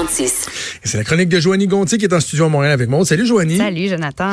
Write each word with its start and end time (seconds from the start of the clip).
46. 0.00 0.46
C'est 0.84 0.98
la 0.98 1.04
chronique 1.04 1.30
de 1.30 1.40
Joanie 1.40 1.66
Gontier 1.66 1.96
qui 1.96 2.04
est 2.04 2.12
en 2.12 2.20
studio 2.20 2.44
à 2.44 2.48
Montréal 2.50 2.72
avec 2.74 2.86
moi. 2.90 3.02
Salut 3.06 3.24
Joanie. 3.24 3.56
Salut 3.56 3.88
Jonathan. 3.88 4.28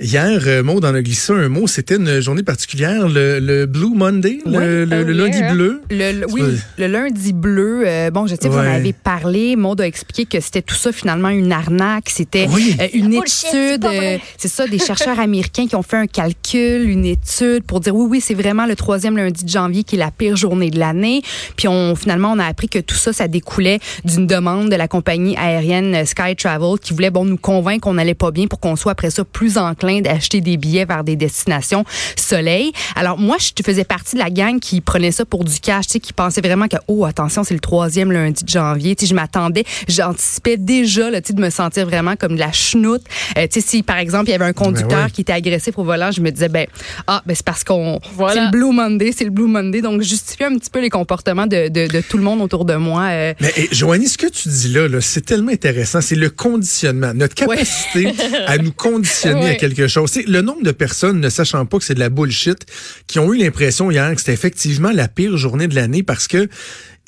Hier, 0.00 0.40
euh, 0.48 0.64
Maud 0.64 0.84
en 0.84 0.94
a 0.96 1.00
glissé 1.00 1.32
un 1.32 1.48
mot. 1.48 1.68
C'était 1.68 1.94
une 1.94 2.20
journée 2.20 2.42
particulière, 2.42 3.06
le, 3.08 3.38
le 3.38 3.66
Blue 3.66 3.94
Monday, 3.94 4.40
le, 4.44 4.50
Oui, 4.82 4.90
le- 4.90 5.02
le 5.04 5.12
lundi 5.12 5.38
yeah. 5.38 5.52
bleu. 5.54 5.80
Le, 5.92 6.12
le- 6.20 6.26
oui, 6.32 6.42
le 6.76 6.86
lundi 6.88 7.32
bleu. 7.32 7.84
euh, 7.86 8.10
bon, 8.10 8.26
je 8.26 8.32
sais 8.34 8.38
que 8.38 8.48
vous 8.48 8.58
en 8.58 8.62
avez 8.62 8.92
parlé. 8.92 9.54
Maud 9.54 9.80
a 9.80 9.86
expliqué 9.86 10.26
que 10.26 10.40
c'était 10.44 10.60
tout 10.62 10.74
ça 10.74 10.90
finalement 10.90 11.28
une 11.28 11.52
arnaque. 11.52 12.08
C'était 12.10 12.48
Oui. 12.50 12.74
euh, 12.80 12.88
une 12.92 13.14
étude. 13.14 13.84
euh, 13.84 14.18
C'est 14.38 14.48
ça, 14.48 14.66
des 14.66 14.78
chercheurs 14.84 15.20
américains 15.20 15.68
qui 15.68 15.76
ont 15.76 15.82
fait 15.84 15.98
un 15.98 16.08
calcul, 16.08 16.90
une 16.90 17.04
étude 17.06 17.62
pour 17.64 17.78
dire 17.78 17.94
oui, 17.94 18.08
oui, 18.10 18.20
c'est 18.20 18.34
vraiment 18.34 18.66
le 18.66 18.74
troisième 18.74 19.16
lundi 19.16 19.44
de 19.44 19.48
janvier 19.50 19.84
qui 19.84 19.94
est 19.94 20.00
la 20.00 20.10
pire 20.10 20.34
journée 20.34 20.70
de 20.70 20.80
l'année. 20.80 21.22
Puis 21.56 21.68
on 21.68 21.94
finalement 21.94 22.32
on 22.32 22.40
a 22.40 22.44
appris 22.46 22.68
que 22.68 22.80
tout 22.80 22.96
ça, 22.96 23.12
ça 23.12 23.28
découlait 23.28 23.78
d'une 24.04 24.26
demande 24.26 24.68
de 24.68 24.74
la 24.74 24.88
compagnie 24.96 25.36
aérienne 25.36 26.06
Sky 26.06 26.34
Travel 26.36 26.78
qui 26.80 26.94
voulait 26.94 27.10
bon 27.10 27.26
nous 27.26 27.36
convaincre 27.36 27.80
qu'on 27.82 27.98
allait 27.98 28.14
pas 28.14 28.30
bien 28.30 28.46
pour 28.46 28.60
qu'on 28.60 28.76
soit 28.76 28.92
après 28.92 29.10
ça 29.10 29.24
plus 29.24 29.58
enclin 29.58 30.00
d'acheter 30.00 30.40
des 30.40 30.56
billets 30.56 30.86
vers 30.86 31.04
des 31.04 31.16
destinations 31.16 31.84
soleil. 32.16 32.72
Alors 32.94 33.18
moi, 33.18 33.36
je 33.38 33.50
faisais 33.62 33.84
partie 33.84 34.14
de 34.16 34.20
la 34.20 34.30
gang 34.30 34.58
qui 34.58 34.80
prenait 34.80 35.12
ça 35.12 35.26
pour 35.26 35.44
du 35.44 35.60
cash, 35.60 35.86
tu 35.86 35.92
sais, 35.92 36.00
qui 36.00 36.14
pensait 36.14 36.40
vraiment 36.40 36.66
que 36.66 36.76
oh 36.88 37.04
attention, 37.04 37.44
c'est 37.44 37.52
le 37.52 37.60
troisième 37.60 38.10
lundi 38.10 38.42
de 38.42 38.48
janvier. 38.48 38.96
Tu 38.96 39.04
sais, 39.04 39.10
je 39.10 39.14
m'attendais, 39.14 39.64
j'anticipais 39.86 40.56
déjà 40.56 41.10
là, 41.10 41.20
tu 41.20 41.28
sais, 41.28 41.32
de 41.34 41.42
me 41.42 41.50
sentir 41.50 41.84
vraiment 41.84 42.16
comme 42.16 42.36
de 42.36 42.40
la 42.40 42.52
chenoute. 42.52 43.02
Euh, 43.36 43.46
tu 43.52 43.60
sais, 43.60 43.66
si 43.66 43.82
par 43.82 43.98
exemple 43.98 44.28
il 44.28 44.32
y 44.32 44.34
avait 44.34 44.46
un 44.46 44.54
conducteur 44.54 44.88
Ben 44.98 45.04
ouais. 45.04 45.10
qui 45.10 45.20
était 45.20 45.34
agressif 45.34 45.76
au 45.78 45.84
volant, 45.84 46.10
je 46.10 46.22
me 46.22 46.30
disais 46.30 46.48
ben 46.48 46.66
ah 47.06 47.22
ben 47.26 47.34
c'est 47.36 47.44
parce 47.44 47.64
qu'on 47.64 48.00
Voilà. 48.14 48.32
c'est 48.34 48.44
le 48.46 48.50
Blue 48.50 48.72
Monday, 48.72 49.12
c'est 49.14 49.24
le 49.24 49.30
Blue 49.30 49.46
Monday, 49.46 49.82
donc 49.82 50.00
je 50.00 50.08
justifiais 50.08 50.46
un 50.46 50.54
petit 50.56 50.70
peu 50.70 50.80
les 50.80 50.90
comportements 50.90 51.46
de, 51.46 51.68
de, 51.68 51.86
de 51.86 52.00
tout 52.00 52.16
le 52.16 52.22
monde 52.22 52.40
autour 52.40 52.64
de 52.64 52.74
moi. 52.76 53.02
euh, 53.10 53.34
Mais 53.40 53.52
Joanie, 53.72 54.08
ce 54.08 54.16
que 54.16 54.26
tu 54.28 54.48
dis 54.48 54.68
là, 54.68 54.85
c'est 55.00 55.24
tellement 55.24 55.52
intéressant. 55.52 56.00
C'est 56.00 56.16
le 56.16 56.30
conditionnement, 56.30 57.12
notre 57.14 57.34
capacité 57.34 58.12
à 58.46 58.58
nous 58.58 58.72
conditionner 58.76 59.50
à 59.50 59.54
quelque 59.54 59.88
chose. 59.88 60.10
C'est 60.10 60.26
le 60.26 60.42
nombre 60.42 60.62
de 60.62 60.72
personnes 60.72 61.20
ne 61.20 61.28
sachant 61.28 61.64
pas 61.66 61.78
que 61.78 61.84
c'est 61.84 61.94
de 61.94 62.00
la 62.00 62.08
bullshit 62.08 62.66
qui 63.06 63.18
ont 63.18 63.32
eu 63.32 63.38
l'impression 63.38 63.90
hier 63.90 64.12
que 64.14 64.20
c'était 64.20 64.32
effectivement 64.32 64.90
la 64.92 65.08
pire 65.08 65.36
journée 65.36 65.68
de 65.68 65.74
l'année 65.74 66.02
parce 66.02 66.28
que 66.28 66.48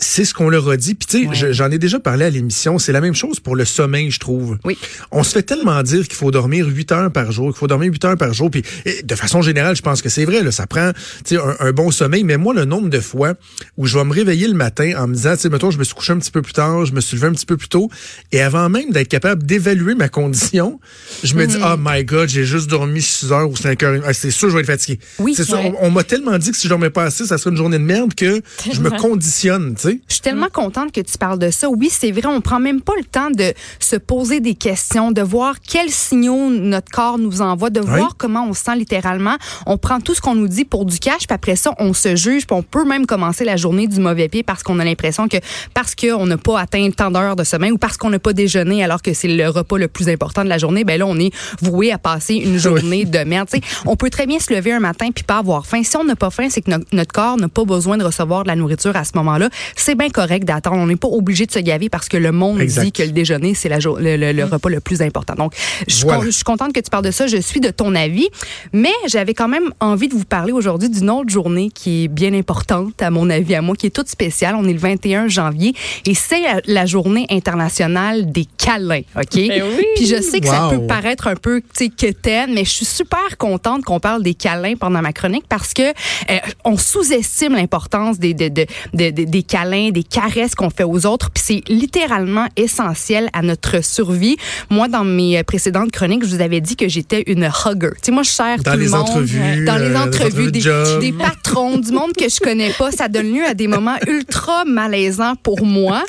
c'est 0.01 0.25
ce 0.25 0.33
qu'on 0.33 0.49
leur 0.49 0.69
a 0.71 0.77
dit. 0.77 0.95
Puis 0.95 1.07
tu 1.09 1.23
sais, 1.35 1.45
Ouais. 1.47 1.53
j'en 1.53 1.71
ai 1.71 1.79
déjà 1.79 1.99
parlé 1.99 2.25
à 2.25 2.31
l'émission. 2.31 2.79
C'est 2.79 2.93
la 2.93 3.01
même 3.01 3.15
chose 3.15 3.41
pour 3.41 3.57
le 3.57 3.65
sommeil, 3.65 4.11
je 4.13 4.21
trouve. 4.21 4.57
Oui. 4.65 4.79
On 5.11 5.23
se 5.25 5.33
fait 5.33 5.43
tellement 5.43 5.83
dire 5.83 6.07
qu'il 6.07 6.15
faut 6.17 6.31
dormir 6.31 6.67
8 6.69 6.93
heures 6.93 7.11
par 7.13 7.33
jour, 7.33 7.49
qu'il 7.49 7.59
faut 7.59 7.67
dormir 7.67 7.91
8 7.93 8.05
heures 8.05 8.17
par 8.17 8.33
jour. 8.33 8.51
Puis 8.51 8.63
de 9.03 9.15
façon 9.17 9.43
générale, 9.43 9.75
je 9.75 9.83
pense 9.83 10.01
que 10.03 10.09
c'est 10.09 10.25
vrai. 10.25 10.43
Là, 10.43 10.53
ça 10.53 10.67
prend 10.69 10.93
tu 11.25 11.35
sais, 11.35 11.41
un, 11.43 11.57
un 11.59 11.73
bon 11.73 11.91
sommeil. 11.91 12.23
Mais 12.23 12.37
moi, 12.37 12.55
le 12.55 12.65
nombre 12.65 12.89
de 12.91 13.01
fois 13.01 13.35
où 13.77 13.87
je 13.87 13.99
vais 13.99 14.05
me 14.05 14.13
réveiller 14.13 14.47
le 14.47 14.55
matin 14.55 14.93
en 14.99 15.09
me 15.09 15.15
disant, 15.15 15.35
tu 15.35 15.43
sais, 15.43 15.49
mettons, 15.49 15.71
je 15.73 15.79
me 15.79 15.85
suis 15.85 15.95
couché 15.95 16.13
un 16.13 16.19
petit 16.19 16.31
peu 16.31 16.43
plus 16.43 16.53
tard, 16.53 16.85
je 16.87 16.93
me 16.93 17.01
suis 17.01 17.17
levé 17.17 17.27
un 17.29 17.33
petit 17.33 17.47
peu 17.47 17.57
plus 17.57 17.69
tôt, 17.69 17.91
et 18.31 18.41
avant 18.41 18.69
même 18.69 18.91
d'être 18.91 19.09
capable 19.09 19.43
d'évaluer 19.45 19.95
ma 19.97 20.09
condition, 20.09 20.79
je 21.25 21.35
me 21.35 21.47
dis, 21.47 21.57
Mhm. 21.57 21.65
oh 21.67 21.77
my 21.79 22.05
God, 22.05 22.29
j'ai 22.29 22.45
juste 22.45 22.69
dormi 22.71 23.03
6 23.03 23.33
heures 23.33 23.51
ou 23.51 23.57
5 23.57 23.83
heures. 23.83 24.01
Ah, 24.07 24.13
c'est 24.13 24.31
sûr, 24.31 24.49
je 24.49 24.55
vais 24.55 24.61
être 24.61 24.67
fatigué. 24.67 25.01
Oui, 25.19 25.35
c'est 25.37 25.45
sûr. 25.45 25.57
ouais. 25.59 25.73
On, 25.81 25.89
on 25.89 25.91
m'a 25.91 26.05
tellement 26.05 26.39
dit 26.39 26.53
que 26.53 26.57
si 26.57 26.65
je 26.65 26.69
dormais 26.69 26.91
pas 26.91 27.05
assez, 27.05 27.27
ça 27.27 27.37
serait 27.37 27.51
une 27.51 27.57
journée 27.57 27.79
de 27.79 27.83
merde 27.85 28.15
que 28.15 28.41
je 28.73 28.81
me 28.81 28.91
conditionne, 28.91 29.75
sais. 29.91 30.01
Je 30.09 30.13
suis 30.15 30.23
tellement 30.23 30.49
contente 30.53 30.93
que 30.93 31.01
tu 31.01 31.19
parles 31.19 31.39
de 31.39 31.51
ça. 31.51 31.69
Oui, 31.69 31.89
c'est 31.91 32.11
vrai, 32.11 32.27
on 32.27 32.41
prend 32.41 32.61
même 32.61 32.81
pas 32.81 32.95
le 32.99 33.05
temps 33.05 33.31
de 33.31 33.53
se 33.81 33.97
poser 33.97 34.41
des 34.41 34.55
questions, 34.55 35.13
de 35.13 35.23
voir 35.23 35.57
quels 35.61 35.91
signaux 35.91 36.51
notre 36.51 36.91
corps 36.91 37.19
nous 37.19 37.41
envoie, 37.43 37.71
de 37.71 37.81
voir 37.81 38.17
comment 38.17 38.47
on 38.49 38.53
se 38.55 38.65
sent 38.65 38.77
littéralement. 38.77 39.37
On 39.67 39.79
prend 39.79 40.01
tout 40.01 40.15
ce 40.15 40.21
qu'on 40.21 40.35
nous 40.35 40.49
dit 40.49 40.65
pour 40.65 40.85
du 40.85 40.99
cash, 40.99 41.27
puis 41.27 41.35
après 41.35 41.57
ça, 41.57 41.75
on 41.79 41.93
se 41.93 42.17
juge, 42.17 42.47
puis 42.47 42.57
on 42.57 42.63
peut 42.63 42.85
même 42.85 43.07
commencer 43.07 43.45
la 43.45 43.57
journée 43.57 43.87
du 43.87 44.01
mauvais 44.01 44.29
pied 44.29 44.43
parce 44.43 44.63
qu'on 44.63 44.79
a 44.79 44.85
l'impression 44.85 45.29
que 45.29 45.37
parce 45.75 45.95
qu'on 45.95 46.27
n'a 46.27 46.37
pas 46.37 46.61
atteint 46.61 46.89
tant 46.91 47.11
d'heures 47.11 47.37
de 47.37 47.45
sommeil 47.45 47.71
ou 47.73 47.79
parce 47.79 47.97
qu'on 47.97 48.11
n'a 48.11 48.19
pas 48.19 48.33
déjeuné 48.33 48.83
alors 48.85 49.03
que 49.03 49.13
c'est 49.15 49.29
le 49.29 49.49
repas 49.49 49.79
le 49.79 49.89
plus 49.89 50.09
important 50.09 50.45
de 50.45 50.49
la 50.49 50.59
journée, 50.59 50.85
ben 50.85 50.99
là, 50.99 51.07
on 51.07 51.19
est 51.19 51.33
voué 51.63 51.93
à 51.93 51.99
passer 51.99 52.35
une 52.35 52.59
journée 52.59 53.05
de 53.05 53.19
merde. 53.21 53.49
On 53.87 53.97
peut 53.97 54.11
très 54.11 54.27
bien 54.27 54.39
se 54.39 54.53
lever 54.53 54.73
un 54.73 54.81
matin 54.81 55.09
puis 55.15 55.25
pas 55.25 55.39
avoir 55.39 55.67
faim. 55.67 55.83
Si 55.85 55.97
on 55.97 56.05
n'a 56.05 56.17
pas 56.17 56.31
faim, 56.31 56.49
c'est 56.51 56.61
que 56.63 56.71
no- 56.71 56.85
notre 56.93 57.13
corps 57.13 57.37
n'a 57.37 57.49
pas 57.49 57.65
besoin 57.65 57.97
de 57.97 58.05
recevoir 58.05 58.43
de 58.43 58.49
la 58.49 58.57
nourriture 58.57 58.95
à 58.97 59.05
ce 59.05 59.13
moment-là. 59.17 59.49
C'est 59.81 59.95
bien 59.95 60.11
correct 60.11 60.45
d'attendre. 60.45 60.77
On 60.77 60.87
n'est 60.87 60.97
pas 60.97 61.09
obligé 61.09 61.47
de 61.47 61.53
se 61.53 61.59
gaver 61.61 61.89
parce 61.89 62.09
que 62.09 62.17
le 62.17 62.33
monde 62.33 62.61
Exact. 62.61 62.85
dit 62.85 62.93
que 62.93 63.03
le 63.03 63.13
déjeuner, 63.13 63.55
c'est 63.55 63.69
la 63.69 63.79
le, 63.79 64.17
le- 64.17 64.33
le 64.33 64.45
repas 64.45 64.69
le 64.69 64.81
plus 64.81 65.01
important. 65.03 65.35
Donc, 65.35 65.53
je 65.87 65.95
suis 65.95 66.03
Voilà. 66.05 66.19
con- 66.19 66.25
je 66.27 66.31
suis 66.31 66.45
contente 66.45 66.73
que 66.73 66.81
tu 66.81 66.91
parles 66.91 67.05
de 67.05 67.11
ça. 67.11 67.27
Je 67.27 67.37
suis 67.39 67.61
de 67.61 67.71
ton 67.71 67.95
avis. 67.95 68.29
Mais 68.73 68.93
j'avais 69.07 69.35
quand 69.35 69.49
même 69.49 69.71
envie 69.81 70.09
de 70.09 70.15
vous 70.15 70.25
parler 70.25 70.53
aujourd'hui 70.53 70.89
d'une 70.91 71.09
autre 71.11 71.31
journée 71.31 71.71
qui 71.73 72.05
est 72.05 72.09
bien 72.09 72.35
importante, 72.35 73.01
à 73.03 73.11
mon 73.11 73.31
avis, 73.31 73.55
à 73.55 73.63
moi, 73.63 73.77
qui 73.77 73.87
est 73.87 73.91
toute 73.91 74.09
spéciale. 74.09 74.55
On 74.57 74.67
est 74.69 74.73
le 74.73 74.79
21 74.79 75.29
janvier 75.29 75.75
et 76.07 76.15
c'est 76.15 76.41
la, 76.41 76.61
la 76.67 76.87
journée 76.87 77.27
internationale 77.31 78.31
des 78.33 78.47
câlins, 78.57 79.03
OK? 79.17 79.35
Ben 79.35 79.63
oui. 79.77 79.85
Puis 79.97 80.07
je 80.07 80.21
sais 80.21 80.41
que 80.41 80.47
ça 80.49 80.69
peut 80.71 80.87
paraître 80.87 81.27
un 81.29 81.37
peu, 81.37 81.61
tu 81.61 81.85
sais, 81.85 81.89
quétaine, 81.89 82.53
mais 82.55 82.65
je 82.65 82.71
suis 82.71 82.85
super 82.85 83.37
contente 83.39 83.85
qu'on 83.85 84.01
parle 84.01 84.23
des 84.23 84.35
câlins 84.35 84.75
pendant 84.75 85.01
ma 85.03 85.13
chronique 85.13 85.45
parce 85.49 85.73
que 85.73 85.83
euh, 85.83 86.39
on 86.65 86.77
sous-estime 86.77 87.55
l'importance 87.55 88.19
des, 88.19 88.35
de- 88.35 88.49
de- 88.49 88.67
de- 88.95 89.11
de- 89.11 89.25
des 89.25 89.43
câlins, 89.43 89.68
des 89.93 90.03
caresses 90.03 90.55
qu'on 90.55 90.71
fait 90.71 90.85
aux 90.85 91.07
autres. 91.07 91.31
Puis 91.31 91.43
c'est 91.47 91.63
littéralement 91.73 92.47
essentiel 92.57 93.29
à 93.33 93.43
notre 93.43 93.85
survie. 93.85 94.37
Moi, 94.71 94.89
dans 94.89 95.05
mes 95.05 95.39
euh, 95.39 95.43
précédentes 95.43 95.91
chroniques, 95.93 96.25
je 96.25 96.35
vous 96.35 96.41
avais 96.41 96.61
dit 96.61 96.77
que 96.77 96.89
j'étais 96.89 97.25
une 97.27 97.45
hugger. 97.67 97.91
Tu 97.97 97.99
sais, 98.07 98.13
moi, 98.13 98.23
je 98.23 98.31
sers 98.31 98.59
Dans 98.59 98.73
tout 98.73 98.79
les 98.79 98.85
le 98.87 98.91
monde. 98.91 99.01
entrevues, 99.01 99.65
Dans 99.65 99.77
les 99.77 99.85
euh, 99.91 99.99
entrevues, 99.99 100.49
entrevues 100.49 100.53
de 100.53 101.01
des, 101.01 101.13
patrons, 101.13 101.79
du 101.79 101.93
monde 101.93 102.13
que 102.13 102.29
je 102.29 102.41
connais 102.41 102.71
pas. 102.71 102.91
Ça 102.91 103.09
donne 103.09 103.33
lieu 103.33 103.45
à 103.45 103.55
des 103.55 103.67
moments 103.69 103.97
ultra 104.07 104.65
malaisants 104.65 105.35
pour 105.43 105.65
moi. 105.65 106.05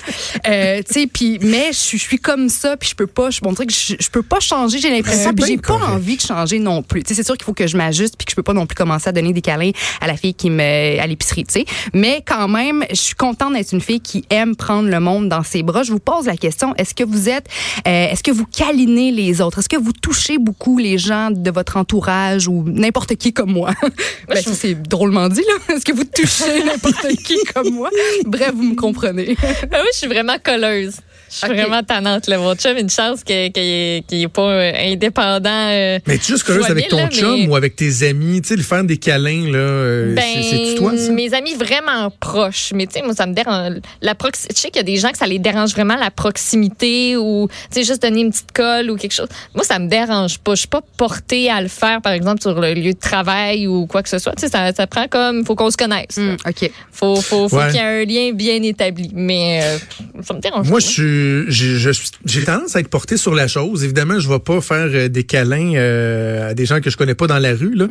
Euh, 0.47 0.81
tu 0.87 0.93
sais, 1.01 1.07
puis 1.07 1.39
mais 1.41 1.67
je 1.71 1.77
suis- 1.77 1.97
je 1.97 2.03
suis 2.03 2.19
comme 2.19 2.49
ça, 2.49 2.77
puis 2.77 2.89
je 2.89 2.95
peux 2.95 3.07
pas, 3.07 3.29
je, 3.29 3.39
dirait 3.41 3.65
que 3.65 3.73
je, 3.73 3.95
je 3.99 4.09
peux 4.09 4.23
pas 4.23 4.39
changer, 4.39 4.79
j'ai 4.79 4.89
l'impression, 4.89 5.33
puis 5.33 5.45
j'ai 5.45 5.57
pas 5.57 5.67
correct. 5.79 5.89
envie 5.89 6.15
de 6.17 6.21
changer 6.21 6.59
non 6.59 6.81
plus. 6.81 7.03
Tu 7.03 7.09
sais, 7.09 7.15
c'est 7.15 7.25
sûr 7.25 7.35
qu'il 7.35 7.43
faut 7.45 7.53
que 7.53 7.67
je 7.67 7.75
m'ajuste, 7.77 8.15
puis 8.17 8.25
que 8.25 8.31
je 8.31 8.35
peux 8.35 8.43
pas 8.43 8.53
non 8.53 8.65
plus 8.65 8.75
commencer 8.75 9.09
à 9.09 9.11
donner 9.11 9.33
des 9.33 9.41
câlins 9.41 9.71
à 10.01 10.07
la 10.07 10.15
fille 10.15 10.33
qui 10.33 10.49
me 10.49 10.99
à 10.99 11.05
l'épicerie, 11.07 11.45
tu 11.45 11.53
sais. 11.59 11.65
Mais 11.93 12.23
quand 12.25 12.47
même, 12.47 12.83
je 12.89 12.95
suis 12.95 13.15
contente 13.15 13.48
d'être 13.51 13.71
une 13.73 13.81
fille 13.81 13.99
qui 14.01 14.23
aime 14.29 14.55
prendre 14.55 14.89
le 14.89 14.99
monde 14.99 15.29
dans 15.29 15.43
ses 15.43 15.63
bras. 15.63 15.83
Je 15.83 15.91
vous 15.91 15.99
pose 15.99 16.25
la 16.25 16.37
question 16.37 16.73
est-ce 16.77 16.93
que 16.93 17.03
vous 17.03 17.29
êtes, 17.29 17.45
euh, 17.87 18.07
est-ce 18.11 18.23
que 18.23 18.31
vous 18.31 18.45
câlinez 18.45 19.11
les 19.11 19.41
autres? 19.41 19.59
Est-ce 19.59 19.69
que 19.69 19.77
vous 19.77 19.93
touchez 19.93 20.37
beaucoup 20.37 20.77
les 20.77 20.97
gens 20.97 21.31
de 21.31 21.51
votre 21.51 21.77
entourage 21.77 22.47
ou 22.47 22.63
n'importe 22.67 23.15
qui 23.15 23.33
comme 23.33 23.51
moi? 23.51 23.71
Ben, 24.27 24.41
ça, 24.43 24.51
c'est 24.53 24.79
drôlement 24.81 25.27
dit 25.27 25.41
là. 25.41 25.75
Est-ce 25.75 25.83
que 25.85 25.91
vous 25.93 26.03
touchez 26.03 26.63
n'importe 26.65 27.07
qui 27.25 27.35
comme 27.53 27.69
moi? 27.73 27.89
Bref, 28.25 28.51
vous 28.53 28.63
me 28.63 28.75
comprenez. 28.75 29.35
Ah 29.41 29.47
oui, 29.81 29.87
je 29.93 29.97
suis 29.97 30.07
vraiment 30.07 30.35
colleuse. 30.43 30.97
Je 31.31 31.35
suis 31.35 31.47
vraiment 31.47 31.83
tannante. 31.83 32.25
Là. 32.27 32.39
Mon 32.39 32.55
chum, 32.55 32.75
une 32.77 32.89
chance 32.89 33.23
qu'il 33.23 33.51
n'est 33.51 34.27
pas 34.33 34.41
euh, 34.49 34.71
indépendant. 34.93 35.49
euh, 35.69 35.99
Mais 36.07 36.17
tu 36.17 36.31
es 36.31 36.33
juste 36.35 36.43
curieuse 36.43 36.65
Joanie, 36.65 36.71
avec 36.81 36.89
ton 36.89 36.97
là, 36.97 37.09
chum 37.09 37.39
mais- 37.41 37.47
ou 37.47 37.55
avec 37.55 37.75
tes 37.75 38.03
amis, 38.07 38.41
tu 38.41 38.49
sais, 38.49 38.55
le 38.55 38.63
faire 38.63 38.83
des 38.83 38.97
câlins, 38.97 39.45
là, 39.51 39.57
euh, 39.59 40.15
Ben, 40.15 40.23
c'est- 40.23 40.41
c'est-tu 40.43 40.75
toi, 40.75 40.97
ça? 40.97 41.11
mes 41.11 41.31
amis 41.35 41.53
vraiment 41.53 42.09
proches. 42.19 42.71
Mais 42.73 42.87
tu 42.87 42.93
sais, 42.93 43.01
moi, 43.05 43.13
ça 43.13 43.27
me 43.27 43.33
dérange. 43.43 43.73
La 44.01 44.15
prox... 44.15 44.47
Je 44.53 44.59
sais 44.59 44.69
qu'il 44.69 44.77
y 44.77 44.79
a 44.79 44.83
des 44.83 44.97
gens 44.97 45.11
que 45.11 45.17
ça 45.17 45.27
les 45.27 45.39
dérange 45.39 45.71
vraiment 45.71 45.95
la 45.95 46.11
proximité 46.11 47.15
ou, 47.17 47.47
tu 47.71 47.79
sais, 47.79 47.83
juste 47.83 48.01
donner 48.01 48.21
une 48.21 48.31
petite 48.31 48.51
colle 48.51 48.89
ou 48.91 48.95
quelque 48.95 49.13
chose. 49.13 49.27
Moi, 49.55 49.63
ça 49.63 49.79
me 49.79 49.87
dérange 49.87 50.39
pas. 50.39 50.53
Je 50.55 50.59
suis 50.59 50.67
pas 50.67 50.81
portée 50.97 51.49
à 51.49 51.61
le 51.61 51.67
faire, 51.67 52.01
par 52.01 52.13
exemple, 52.13 52.41
sur 52.41 52.59
le 52.59 52.73
lieu 52.73 52.93
de 52.93 52.99
travail 52.99 53.67
ou 53.67 53.85
quoi 53.87 54.03
que 54.03 54.09
ce 54.09 54.19
soit. 54.19 54.33
Tu 54.35 54.41
sais, 54.41 54.49
ça, 54.49 54.71
ça 54.73 54.87
prend 54.87 55.07
comme, 55.07 55.45
faut 55.45 55.55
qu'on 55.55 55.71
se 55.71 55.77
connaisse. 55.77 56.17
Hmm, 56.17 56.35
ok. 56.47 56.71
Faut, 56.91 57.15
faut, 57.21 57.47
faut 57.49 57.57
Ouais. 57.57 57.67
qu'il 57.71 57.75
y 57.75 57.79
ait 57.79 58.01
un 58.01 58.05
lien 58.05 58.31
bien 58.33 58.61
établi. 58.63 59.11
Mais 59.13 59.61
euh, 59.63 59.77
ça 60.23 60.33
me 60.33 60.39
dérange 60.39 60.67
Moi, 60.69 60.79
pas. 60.79 60.85
j'ai, 60.85 61.43
je 61.49 61.89
suis- 61.91 62.11
j'ai 62.25 62.43
tendance 62.43 62.75
à 62.75 62.79
être 62.79 62.87
porté 62.89 63.17
sur 63.17 63.35
la 63.35 63.47
chose. 63.47 63.83
Évidemment, 63.83 64.19
je 64.19 64.29
vais 64.29 64.39
pas 64.39 64.61
faire 64.61 64.87
euh, 64.93 65.07
des 65.09 65.23
câlins 65.23 65.73
euh, 65.75 66.49
à 66.51 66.53
des 66.53 66.65
gens 66.65 66.79
que 66.81 66.89
je 66.89 66.97
connais 66.97 67.15
pas 67.15 67.27
dans 67.27 67.39
la 67.39 67.53
rue. 67.53 67.75
Là. 67.75 67.87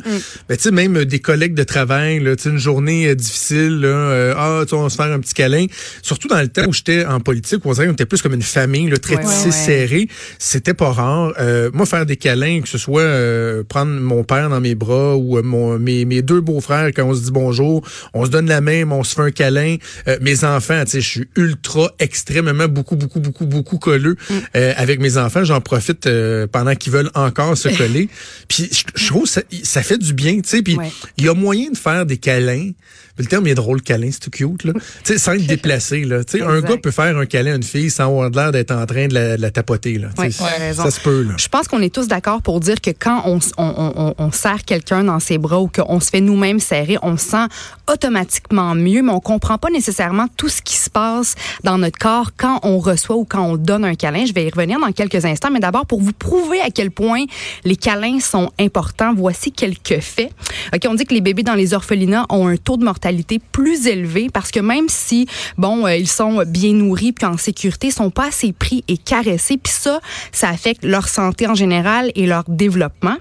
Mais 0.49 0.57
tu 0.57 0.63
sais, 0.63 0.71
même 0.71 0.97
euh, 0.97 1.05
des 1.05 1.19
collègues 1.19 1.53
de 1.53 1.63
travail, 1.63 2.19
là, 2.19 2.35
tu 2.35 2.43
sais, 2.43 2.49
une 2.49 2.57
journée 2.57 3.13
difficile, 3.15 3.79
là, 3.81 3.87
euh, 3.87 4.33
ah, 4.37 4.63
on 4.71 4.83
va 4.83 4.89
se 4.89 4.95
faire 4.95 5.11
un 5.11 5.19
petit 5.19 5.28
câlin. 5.33 5.65
Surtout 6.01 6.27
dans 6.27 6.39
le 6.41 6.47
temps 6.47 6.65
où 6.67 6.73
j'étais 6.73 7.05
en 7.05 7.19
politique, 7.19 7.65
où 7.65 7.69
on 7.69 7.73
dirait 7.73 7.87
qu'on 7.87 7.93
était 7.93 8.05
plus 8.05 8.21
comme 8.21 8.33
une 8.33 8.41
famille, 8.41 8.89
là, 8.89 8.97
très 8.97 9.15
Ouais, 9.17 9.23
tissée, 9.43 9.87
ouais. 9.91 10.07
C'était 10.37 10.73
pas 10.73 10.91
rare. 10.91 11.33
Euh, 11.39 11.69
moi, 11.73 11.85
faire 11.85 12.05
des 12.05 12.15
câlins, 12.17 12.61
que 12.61 12.69
ce 12.69 12.77
soit 12.77 13.01
euh, 13.01 13.63
prendre 13.63 13.91
mon 13.91 14.23
père 14.23 14.49
dans 14.49 14.61
mes 14.61 14.75
bras 14.75 15.15
ou 15.15 15.37
euh, 15.37 15.41
mon, 15.43 15.77
mes, 15.79 16.05
mes 16.05 16.21
deux 16.21 16.41
beaux-frères 16.41 16.87
quand 16.95 17.03
on 17.05 17.13
se 17.13 17.21
dit 17.23 17.31
bonjour, 17.31 17.85
on 18.13 18.25
se 18.25 18.29
donne 18.31 18.47
la 18.47 18.61
main, 18.61 18.85
mais 18.85 18.93
on 18.93 19.03
se 19.03 19.15
fait 19.15 19.21
un 19.21 19.31
câlin. 19.31 19.75
Euh, 20.07 20.17
mes 20.21 20.43
enfants, 20.43 20.83
tu 20.85 20.91
sais, 20.91 21.01
je 21.01 21.09
suis 21.09 21.27
ultra, 21.35 21.91
extrêmement, 21.99 22.67
beaucoup, 22.67 22.95
beaucoup, 22.95 23.19
beaucoup, 23.19 23.45
beaucoup 23.45 23.77
colleux 23.77 24.15
euh, 24.55 24.73
avec 24.77 24.99
mes 24.99 25.17
enfants. 25.17 25.43
J'en 25.43 25.61
profite 25.61 26.07
euh, 26.07 26.47
pendant 26.47 26.75
qu'ils 26.75 26.93
veulent 26.93 27.11
encore 27.15 27.57
se 27.57 27.69
coller. 27.77 28.09
Puis 28.47 28.69
je, 28.71 28.83
je 28.95 29.07
trouve 29.07 29.25
ça, 29.27 29.41
ça 29.63 29.83
fait 29.83 29.97
du 29.97 30.13
bien, 30.13 30.35
tu 30.41 30.49
sais. 30.49 30.61
Puis 30.61 30.77
Ouais. 30.77 30.91
il 31.17 31.25
y 31.25 31.29
a 31.29 31.33
moyen 31.33 31.71
de 31.71 31.77
faire 31.77 32.05
des 32.05 32.17
câlins. 32.17 32.71
Le 33.19 33.25
terme 33.25 33.47
est 33.47 33.53
drôle, 33.53 33.81
câlin, 33.81 34.09
c'est 34.11 34.21
tout 34.21 34.29
cute, 34.29 34.63
là. 34.63 34.71
Tu 35.03 35.13
sais, 35.13 35.19
sans 35.19 35.33
être 35.33 35.45
déplacé. 35.45 36.05
Là. 36.05 36.23
Tu 36.23 36.37
sais, 36.37 36.43
un 36.43 36.61
gars 36.61 36.77
peut 36.77 36.91
faire 36.91 37.17
un 37.17 37.25
câlin 37.25 37.53
à 37.53 37.55
une 37.57 37.63
fille 37.63 37.89
sans 37.89 38.05
avoir 38.05 38.29
l'air 38.29 38.51
d'être 38.53 38.71
en 38.71 38.85
train 38.85 39.07
de 39.07 39.13
la, 39.13 39.35
de 39.35 39.41
la 39.41 39.51
tapoter. 39.51 39.97
Là. 39.97 40.07
Tu 40.15 40.21
Ouais, 40.21 40.31
ça 40.31 40.89
se 40.89 41.01
peut. 41.01 41.23
Là. 41.23 41.33
Je 41.37 41.49
pense 41.49 41.67
qu'on 41.67 41.81
est 41.81 41.93
tous 41.93 42.07
d'accord 42.07 42.41
pour 42.41 42.61
dire 42.61 42.79
que 42.79 42.91
quand 42.91 43.23
on, 43.25 43.39
on, 43.57 43.93
on, 43.95 44.15
on 44.17 44.31
serre 44.31 44.63
quelqu'un 44.63 45.03
dans 45.03 45.19
ses 45.19 45.37
bras 45.37 45.59
ou 45.59 45.67
qu'on 45.67 45.99
se 45.99 46.09
fait 46.09 46.21
nous-mêmes 46.21 46.59
serrer, 46.59 46.97
on 47.01 47.17
se 47.17 47.29
sent 47.29 47.45
automatiquement 47.91 48.73
mieux, 48.73 49.01
mais 49.01 49.11
on 49.11 49.19
comprend 49.19 49.57
pas 49.57 49.69
nécessairement 49.69 50.27
tout 50.37 50.49
ce 50.49 50.61
qui 50.61 50.77
se 50.77 50.89
passe 50.89 51.35
dans 51.65 51.77
notre 51.77 51.97
corps 51.97 52.31
quand 52.37 52.61
on 52.63 52.79
reçoit 52.79 53.17
ou 53.17 53.25
quand 53.25 53.43
on 53.43 53.57
donne 53.57 53.83
un 53.83 53.95
câlin. 53.95 54.25
Je 54.25 54.33
vais 54.33 54.45
y 54.45 54.49
revenir 54.49 54.79
dans 54.79 54.93
quelques 54.93 55.25
instants, 55.25 55.49
mais 55.51 55.59
d'abord 55.59 55.85
pour 55.85 56.01
vous 56.01 56.13
prouver 56.13 56.61
à 56.61 56.69
quel 56.69 56.91
point 56.91 57.25
les 57.65 57.75
câlins 57.75 58.21
sont 58.21 58.49
importants, 58.59 59.13
voici 59.13 59.51
quelques 59.51 59.99
faits. 59.99 60.31
Ok, 60.73 60.83
on 60.87 60.93
dit 60.93 61.03
que 61.03 61.13
les 61.13 61.21
bébés 61.21 61.43
dans 61.43 61.55
les 61.55 61.73
orphelinats 61.73 62.25
ont 62.29 62.47
un 62.47 62.55
taux 62.55 62.77
de 62.77 62.83
mortalité 62.85 63.08
plus 63.51 63.87
élevé 63.87 64.29
parce 64.31 64.51
que 64.51 64.59
même 64.59 64.87
si 64.89 65.27
bon 65.57 65.85
euh, 65.85 65.95
ils 65.95 66.07
sont 66.07 66.43
bien 66.45 66.73
nourris 66.73 67.11
puis 67.11 67.25
en 67.25 67.37
sécurité, 67.37 67.87
ils 67.87 67.93
sont 67.93 68.09
pas 68.09 68.27
assez 68.27 68.53
pris 68.53 68.83
et 68.87 68.97
caressés, 68.97 69.57
puis 69.57 69.73
ça 69.73 69.99
ça 70.31 70.49
affecte 70.49 70.83
leur 70.83 71.07
santé 71.07 71.47
en 71.47 71.55
général 71.55 72.11
et 72.15 72.25
leur 72.25 72.43
développement. 72.47 73.15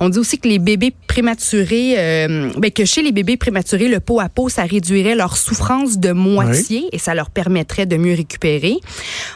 On 0.00 0.08
dit 0.08 0.18
aussi 0.18 0.38
que 0.38 0.48
les 0.48 0.58
bébés 0.58 0.94
prématurés, 1.06 1.94
euh, 1.98 2.50
ben, 2.58 2.70
que 2.70 2.84
chez 2.84 3.02
les 3.02 3.12
bébés 3.12 3.36
prématurés, 3.36 3.88
le 3.88 4.00
pot 4.00 4.20
à 4.20 4.28
pot, 4.28 4.48
ça 4.48 4.64
réduirait 4.64 5.14
leur 5.14 5.36
souffrance 5.36 5.98
de 5.98 6.12
moitié 6.12 6.88
et 6.92 6.98
ça 6.98 7.14
leur 7.14 7.30
permettrait 7.30 7.86
de 7.86 7.96
mieux 7.96 8.14
récupérer. 8.14 8.76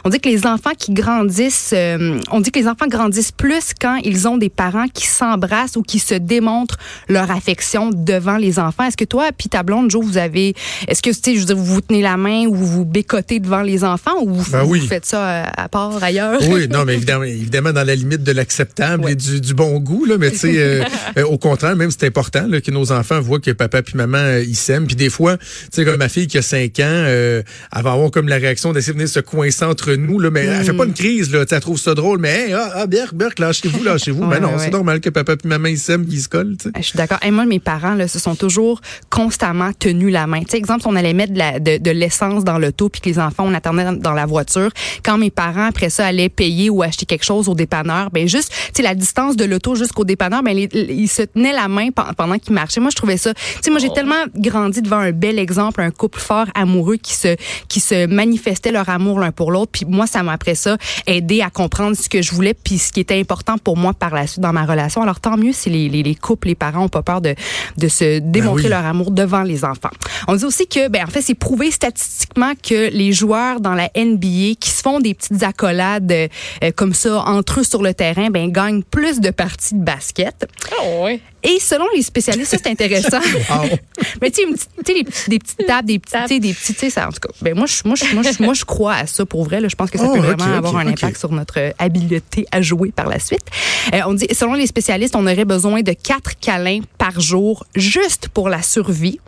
On 0.03 0.09
dit 0.09 0.19
que 0.19 0.29
les 0.29 0.45
enfants 0.45 0.73
qui 0.77 0.93
grandissent, 0.93 1.71
euh, 1.73 2.19
on 2.31 2.41
dit 2.41 2.51
que 2.51 2.59
les 2.59 2.67
enfants 2.67 2.87
grandissent 2.87 3.31
plus 3.31 3.73
quand 3.79 3.97
ils 4.03 4.27
ont 4.27 4.37
des 4.37 4.49
parents 4.49 4.87
qui 4.87 5.07
s'embrassent 5.07 5.75
ou 5.75 5.81
qui 5.81 5.99
se 5.99 6.15
démontrent 6.15 6.77
leur 7.07 7.31
affection 7.31 7.89
devant 7.93 8.37
les 8.37 8.59
enfants. 8.59 8.85
Est-ce 8.85 8.97
que 8.97 9.05
toi, 9.05 9.29
puis 9.35 9.49
ta 9.49 9.63
blonde, 9.63 9.88
Joe, 9.89 10.03
vous 10.03 10.17
avez, 10.17 10.53
est-ce 10.87 11.01
que 11.01 11.09
tu 11.09 11.15
sais, 11.15 11.35
je 11.35 11.39
veux 11.39 11.45
dire, 11.45 11.57
vous 11.57 11.65
vous 11.65 11.81
tenez 11.81 12.01
la 12.01 12.17
main 12.17 12.45
ou 12.45 12.53
vous 12.55 12.67
vous 12.67 12.85
bécotez 12.85 13.39
devant 13.39 13.61
les 13.61 13.83
enfants 13.83 14.21
ou 14.21 14.33
vous, 14.35 14.51
Ben 14.51 14.63
vous 14.63 14.79
faites 14.87 15.05
ça 15.05 15.27
euh, 15.27 15.45
à 15.57 15.69
part 15.69 16.03
ailleurs? 16.03 16.39
Oui, 16.49 16.67
non, 16.67 16.85
mais 16.85 16.95
évidemment, 16.95 17.23
évidemment 17.23 17.73
dans 17.73 17.83
la 17.85 17.95
limite 17.95 18.23
de 18.23 18.31
l'acceptable 18.31 19.05
Ouais. 19.05 19.11
et 19.13 19.15
du, 19.15 19.41
du 19.41 19.53
bon 19.53 19.79
goût, 19.79 20.05
là, 20.05 20.17
mais 20.17 20.31
tu 20.31 20.37
sais, 20.37 20.53
euh, 20.57 20.83
euh, 21.17 21.23
au 21.23 21.37
contraire, 21.37 21.75
même 21.75 21.91
c'est 21.91 22.05
important 22.05 22.45
là, 22.47 22.61
que 22.61 22.71
nos 22.71 22.91
enfants 22.91 23.19
voient 23.21 23.39
que 23.39 23.51
papa 23.51 23.81
puis 23.81 23.95
maman 23.97 24.17
euh, 24.17 24.43
ils 24.43 24.55
s'aiment. 24.55 24.87
Puis 24.87 24.95
des 24.95 25.09
fois, 25.09 25.37
tu 25.37 25.45
sais, 25.71 25.85
comme 25.85 25.97
ma 25.97 26.09
fille 26.09 26.27
qui 26.27 26.37
a 26.37 26.41
5 26.41 26.79
ans, 26.79 27.03
elle 27.05 27.43
va 27.73 27.91
avoir 27.91 28.11
comme 28.11 28.27
la 28.27 28.37
réaction 28.37 28.73
d'essayer 28.73 28.93
de 28.93 28.97
venir 28.99 29.09
se 29.09 29.19
coincer 29.19 29.65
entre 29.65 29.93
nous, 29.93 30.19
là, 30.19 30.29
mais 30.31 30.45
elle 30.45 30.65
fait 30.65 30.73
pas 30.73 30.85
une 30.85 30.93
crise, 30.93 31.31
là, 31.31 31.45
tu 31.45 31.49
sais, 31.49 31.55
elle 31.55 31.61
trouve 31.61 31.79
ça 31.79 31.93
drôle, 31.95 32.19
mais 32.19 32.47
hey, 32.47 32.53
ah, 32.53 32.71
ah 32.75 32.87
Berk, 32.87 33.13
Berk, 33.13 33.39
lâchez-vous, 33.39 33.83
lâchez-vous. 33.83 34.25
Mais 34.25 34.39
non, 34.39 34.49
ouais. 34.49 34.59
c'est 34.59 34.71
normal 34.71 34.99
que 35.01 35.09
papa 35.09 35.35
puis 35.35 35.47
maman 35.47 35.67
ils 35.67 35.77
s'aiment, 35.77 36.05
qu'ils 36.05 36.21
se 36.21 36.29
collent, 36.29 36.57
tu 36.57 36.69
sais. 36.69 36.71
Je 36.77 36.83
suis 36.83 36.97
d'accord. 36.97 37.19
Et 37.25 37.31
moi, 37.31 37.45
mes 37.45 37.59
parents, 37.59 37.95
là, 37.95 38.07
se 38.07 38.19
sont 38.19 38.35
toujours 38.35 38.81
constamment 39.09 39.68
tenus 39.77 40.11
la 40.11 40.27
main. 40.27 40.41
Tu 40.41 40.51
sais, 40.51 40.57
exemple, 40.57 40.83
on 40.85 40.95
allait 40.95 41.13
mettre 41.13 41.33
de 41.33 41.37
la- 41.39 41.59
de, 41.59 41.77
de 41.77 41.91
l'essence 41.91 42.43
dans 42.43 42.57
l'auto 42.57 42.89
puis 42.89 43.01
que 43.01 43.09
les 43.09 43.19
enfants, 43.19 43.45
on 43.47 43.53
attendait 43.53 43.83
dans, 43.83 43.93
dans 43.93 44.13
la 44.13 44.25
voiture. 44.25 44.69
Quand 45.03 45.17
mes 45.17 45.29
parents, 45.29 45.65
après 45.67 45.89
ça, 45.89 46.05
allaient 46.07 46.29
payer 46.29 46.69
ou 46.69 46.81
acheter 46.83 47.05
quelque 47.05 47.25
chose 47.25 47.49
au 47.49 47.55
dépanneur, 47.55 48.09
ben 48.11 48.27
juste, 48.27 48.51
tu 48.51 48.57
sais, 48.75 48.83
la 48.83 48.95
distance 48.95 49.35
de 49.35 49.45
l'auto 49.45 49.75
jusqu'au 49.75 50.03
dépanneur, 50.05 50.43
ben 50.43 50.55
les- 50.55 50.69
ils 50.73 51.07
se 51.07 51.23
tenaient 51.23 51.53
la 51.53 51.67
main 51.67 51.89
pen- 51.91 52.13
pendant 52.17 52.37
qu'ils 52.37 52.53
marchaient. 52.53 52.79
Moi, 52.81 52.89
je 52.91 52.95
trouvais 52.95 53.17
ça. 53.17 53.33
Tu 53.33 53.41
sais, 53.63 53.71
moi, 53.71 53.79
j'ai 53.79 53.89
tellement 53.89 54.15
grandi 54.35 54.81
devant 54.81 54.97
un 54.99 55.11
bel 55.11 55.39
exemple, 55.39 55.81
un 55.81 55.91
couple 55.91 56.19
fort, 56.19 56.45
amoureux 56.55 56.97
qui 56.97 57.13
se 57.13 57.35
qui 57.67 57.79
se 57.79 58.05
manifestait 58.07 58.71
leur 58.71 58.89
amour 58.89 59.19
l'un 59.19 59.31
pour 59.31 59.51
l'autre. 59.51 59.71
Puis 59.71 59.85
moi, 59.87 60.07
ça 60.07 60.23
m'a 60.23 60.33
après 60.33 60.55
ça 60.55 60.77
aidé 61.07 61.41
à 61.41 61.49
comprendre 61.49 61.95
ce 61.95 62.09
que 62.09 62.21
je 62.21 62.31
voulais 62.33 62.53
puis 62.53 62.77
ce 62.77 62.91
qui 62.91 62.99
était 62.99 63.19
important 63.19 63.57
pour 63.57 63.77
moi 63.77 63.93
par 63.93 64.13
la 64.13 64.27
suite 64.27 64.41
dans 64.41 64.53
ma 64.53 64.65
relation. 64.65 65.01
Alors 65.01 65.19
tant 65.19 65.37
mieux 65.37 65.53
si 65.53 65.69
les, 65.69 65.89
les, 65.89 66.03
les 66.03 66.15
couples, 66.15 66.47
les 66.49 66.55
parents 66.55 66.85
ont 66.85 66.89
pas 66.89 67.01
peur 67.03 67.21
de 67.21 67.35
de 67.77 67.87
se 67.87 68.19
démontrer 68.19 68.63
oui. 68.63 68.69
leur 68.69 68.85
amour 68.85 69.11
devant 69.11 69.43
les 69.43 69.58
On 70.27 70.35
dit 70.35 70.45
aussi 70.45 70.67
que, 70.67 70.87
ben 70.87 71.03
en 71.03 71.09
fait, 71.09 71.21
c'est 71.21 71.35
prouvé 71.35 71.71
statistiquement 71.71 72.53
que 72.55 72.89
les 72.89 73.11
joueurs 73.11 73.59
dans 73.59 73.73
la 73.73 73.89
NBA 73.95 74.55
qui 74.59 74.69
se 74.69 74.81
font 74.81 74.99
des 74.99 75.13
petites 75.13 75.43
accolades 75.43 76.11
euh, 76.11 76.27
comme 76.75 76.93
ça 76.93 77.23
entre 77.25 77.61
eux 77.61 77.63
sur 77.63 77.81
le 77.81 77.93
terrain, 77.93 78.29
ben 78.29 78.51
gagnent 78.51 78.83
plus 78.83 79.19
de 79.19 79.29
parties 79.29 79.75
de 79.75 79.83
basket. 79.83 80.47
Ah. 80.71 81.38
Et 81.43 81.59
selon 81.59 81.85
les 81.95 82.01
spécialistes, 82.01 82.51
ça 82.51 82.57
c'est 82.61 82.69
intéressant. 82.69 83.19
Mais 84.21 84.31
tu 84.31 84.43
sais, 84.85 84.93
des 85.27 85.39
petites 85.39 85.65
tables, 85.65 85.87
des 85.87 86.01
sais, 86.07 86.39
des 86.39 86.53
sais, 86.53 86.89
ça, 86.89 87.07
en 87.07 87.11
tout 87.11 87.19
cas. 87.19 87.29
Ben 87.41 87.55
moi, 87.55 87.65
je, 87.65 87.81
moi, 87.85 87.95
je, 87.95 88.13
moi, 88.13 88.23
je, 88.23 88.43
moi, 88.43 88.53
je 88.53 88.65
crois 88.65 88.95
à 88.95 89.07
ça 89.07 89.25
pour 89.25 89.43
vrai. 89.43 89.61
Là, 89.61 89.67
je 89.67 89.75
pense 89.75 89.89
que 89.89 89.97
ça 89.97 90.05
Oh, 90.07 90.13
peut 90.13 90.19
vraiment 90.19 90.45
avoir 90.45 90.77
un 90.77 90.87
impact 90.87 91.17
sur 91.17 91.31
notre 91.31 91.59
euh, 91.59 91.71
habileté 91.77 92.45
à 92.51 92.61
jouer 92.61 92.91
par 92.91 93.07
la 93.07 93.19
suite. 93.19 93.45
Euh, 93.93 94.01
on 94.05 94.13
dit, 94.13 94.27
selon 94.31 94.53
les 94.53 94.67
spécialistes, 94.67 95.15
on 95.15 95.23
aurait 95.23 95.45
besoin 95.45 95.81
de 95.81 95.93
quatre 95.93 96.37
câlins 96.39 96.81
par 96.97 97.19
jour 97.19 97.65
juste 97.75 98.29
pour 98.29 98.49
la 98.49 98.61
survie, 98.61 99.19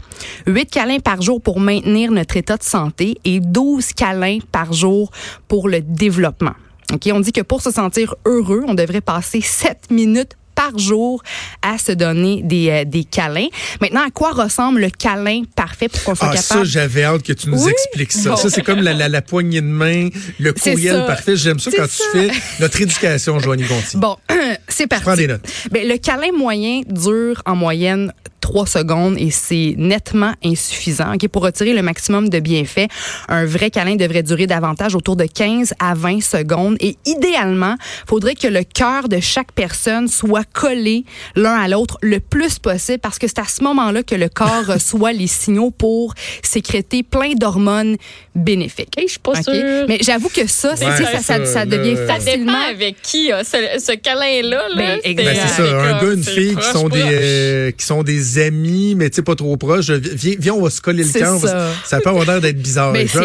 huit 0.48 0.70
câlins 0.70 1.00
par 1.00 1.22
jour 1.22 1.42
pour 1.42 1.60
maintenir 1.60 2.12
notre 2.12 2.38
état 2.38 2.58
de 2.58 2.64
santé 2.64 3.18
et 3.24 3.40
12 3.40 3.94
câlins 3.94 4.40
par 4.52 4.74
jour 4.74 5.12
pour 5.48 5.70
le 5.70 5.82
développement. 5.82 6.54
OK, 6.94 7.10
on 7.14 7.22
dit 7.22 7.32
que 7.32 7.42
pour 7.42 7.62
se 7.62 7.72
sentir 7.72 8.16
heureux, 8.26 8.64
on 8.68 8.74
devrait 8.74 9.02
passer 9.02 9.40
7 9.40 9.92
minutes 9.92 10.36
par 10.62 10.78
jour 10.78 11.24
à 11.62 11.78
se 11.78 11.92
donner 11.92 12.42
des, 12.44 12.70
euh, 12.70 12.84
des 12.86 13.04
câlins. 13.04 13.48
Maintenant, 13.82 14.02
à 14.06 14.12
quoi 14.12 14.32
ressemble 14.32 14.82
le 14.82 14.90
câlin 14.90 15.42
parfait 15.56 15.88
pour 15.90 16.04
qu'on 16.04 16.16
soit 16.16 16.32
Ah, 16.34 16.38
ça, 16.38 16.64
j'avais 16.64 17.04
hâte 17.04 17.24
que 17.24 17.34
tu 17.34 17.50
nous 17.50 17.64
Oui? 17.64 17.72
expliques 17.72 18.12
ça. 18.12 18.32
Bon. 18.32 18.36
Ça, 18.36 18.50
c'est 18.50 18.62
comme 18.62 18.82
la, 18.82 18.94
la, 18.94 19.10
la 19.10 19.22
poignée 19.22 19.62
de 19.62 19.66
main, 19.68 20.10
le 20.40 20.54
courriel 20.54 21.06
parfait. 21.08 21.36
J'aime 21.36 21.60
ça 21.60 21.72
quand 21.76 21.88
ça. 21.90 22.04
tu 22.14 22.20
fais 22.20 22.32
notre 22.60 22.80
éducation, 22.82 23.40
Joanie 23.40 23.64
Gonti. 23.64 23.98
Bon, 23.98 24.18
c'est 24.68 24.88
parti. 24.88 25.04
Prends 25.04 25.16
des 25.16 25.28
notes. 25.28 25.42
Ben, 25.72 25.88
le 25.88 25.98
câlin 25.98 26.32
moyen 26.38 26.82
dure 26.88 27.42
en 27.46 27.56
moyenne 27.56 28.14
3 28.52 28.66
secondes 28.68 29.16
et 29.18 29.32
c'est 29.32 29.76
nettement 29.78 30.34
insuffisant. 30.44 31.14
Ok, 31.14 31.26
Pour 31.30 31.44
retirer 31.44 31.72
le 31.74 31.82
maximum 31.82 32.28
de 32.28 32.40
bienfaits, 32.42 32.88
un 33.30 33.46
vrai 33.46 33.70
câlin 33.72 33.96
devrait 33.96 34.24
durer 34.24 34.46
davantage 34.46 34.94
autour 34.94 35.16
de 35.16 35.24
15 35.24 35.74
à 35.80 35.94
20 35.94 36.22
secondes 36.22 36.76
et 36.82 36.98
idéalement, 37.06 37.76
faudrait 38.06 38.36
que 38.36 38.48
le 38.48 38.64
cœur 38.66 39.08
de 39.08 39.22
chaque 39.22 39.54
personne 39.54 40.10
soit 40.10 40.44
collé 40.52 41.06
l'un 41.38 41.54
à 41.54 41.70
l'autre 41.70 41.98
le 42.02 42.20
plus 42.20 42.60
possible 42.60 43.00
parce 43.00 43.20
que 43.20 43.28
c'est 43.28 43.40
à 43.40 43.46
ce 43.46 43.64
moment-là 43.64 44.04
que 44.04 44.16
le 44.16 44.28
corps 44.28 44.66
reçoit 44.68 45.14
les 45.14 45.28
signaux 45.28 45.72
pour 45.72 46.14
sécréter 46.44 47.04
plein 47.04 47.32
d'hormones 47.36 47.96
bénéfiques. 48.36 48.98
Hey, 48.98 49.06
je 49.08 49.12
suis 49.12 49.20
pas 49.20 49.32
Ok? 49.32 49.44
sûre. 49.46 49.86
Mais 49.88 50.00
j'avoue 50.02 50.28
que 50.30 50.46
ça, 50.48 50.72
Ouais, 50.72 50.76
ça, 50.76 51.06
ça, 51.06 51.20
ça, 51.22 51.46
ça 51.46 51.66
devient 51.66 51.96
facilement 52.06 52.62
avec 52.70 53.02
qui, 53.02 53.32
hein, 53.32 53.44
ce, 53.46 53.80
ce 53.80 53.94
câlin-là. 53.94 54.68
Là, 54.70 54.76
Ben, 54.76 55.00
c'est-. 55.06 55.14
Ben, 55.14 55.38
c'est 55.42 55.48
ça, 55.48 55.64
un 55.64 56.02
gars, 56.04 56.14
une 56.14 56.24
fille 56.24 56.50
qui 56.50 56.56
proche, 56.56 56.72
sont 56.74 56.90
des 56.90 57.02
euh, 57.02 57.72
qui 57.72 57.86
sont 57.86 58.04
des 58.04 58.41
amis, 58.42 58.96
mais 58.96 59.10
tu 59.10 59.18
sais 59.18 59.22
pas 59.22 59.36
trop 59.36 59.56
proches. 59.58 59.90
Viens, 59.90 60.36
viens, 60.40 60.54
on 60.54 60.62
va 60.62 60.70
se 60.70 60.82
coller 60.82 61.04
le 61.04 61.10
va 61.10 61.48
ça. 61.48 61.70
Ça 61.86 62.00
peut 62.02 62.10
avoir 62.10 62.26
l'air 62.26 62.42
d'être 62.42 62.62
bizarre. 62.62 62.94
Ben, 62.94 63.08
c'est. 63.08 63.20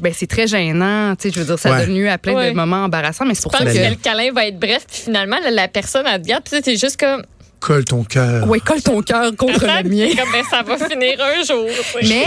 Ben, 0.00 0.12
très 0.26 0.46
gênant. 0.46 1.14
Tu 1.16 1.28
sais, 1.28 1.34
je 1.34 1.40
veux 1.40 1.46
dire, 1.46 1.58
ça 1.58 1.70
Ouais. 1.70 1.86
lieu 1.86 2.08
à 2.10 2.18
plein 2.18 2.34
Ouais. 2.34 2.50
de 2.50 2.56
moments 2.56 2.84
embarrassants, 2.84 3.24
mais 3.26 3.34
c'est 3.34 3.42
pour 3.42 3.52
Je 3.52 3.58
ça 3.58 3.64
pense 3.64 3.72
que. 3.72 3.78
que 3.78 3.90
le 3.90 3.96
câlin 3.96 4.32
va 4.32 4.46
être 4.46 4.58
bref, 4.58 4.84
puis 4.90 5.02
finalement, 5.04 5.36
la, 5.42 5.50
la 5.50 5.68
personne, 5.68 6.04
elle 6.12 6.22
te 6.22 6.28
garde, 6.28 6.42
puis 6.50 6.60
c'est 6.64 6.76
juste 6.76 6.98
comme. 6.98 7.22
Colle 7.60 7.84
ton 7.84 8.04
cœur. 8.04 8.46
Oui, 8.48 8.60
colle 8.60 8.82
ton 8.82 9.02
cœur 9.02 9.34
contre 9.36 9.64
le 9.66 9.88
mien. 9.88 10.08
comme, 10.16 10.32
ben, 10.32 10.44
ça 10.48 10.62
va 10.62 10.76
finir 10.78 11.18
un 11.20 11.42
jour. 11.44 11.66
Mais 12.02 12.24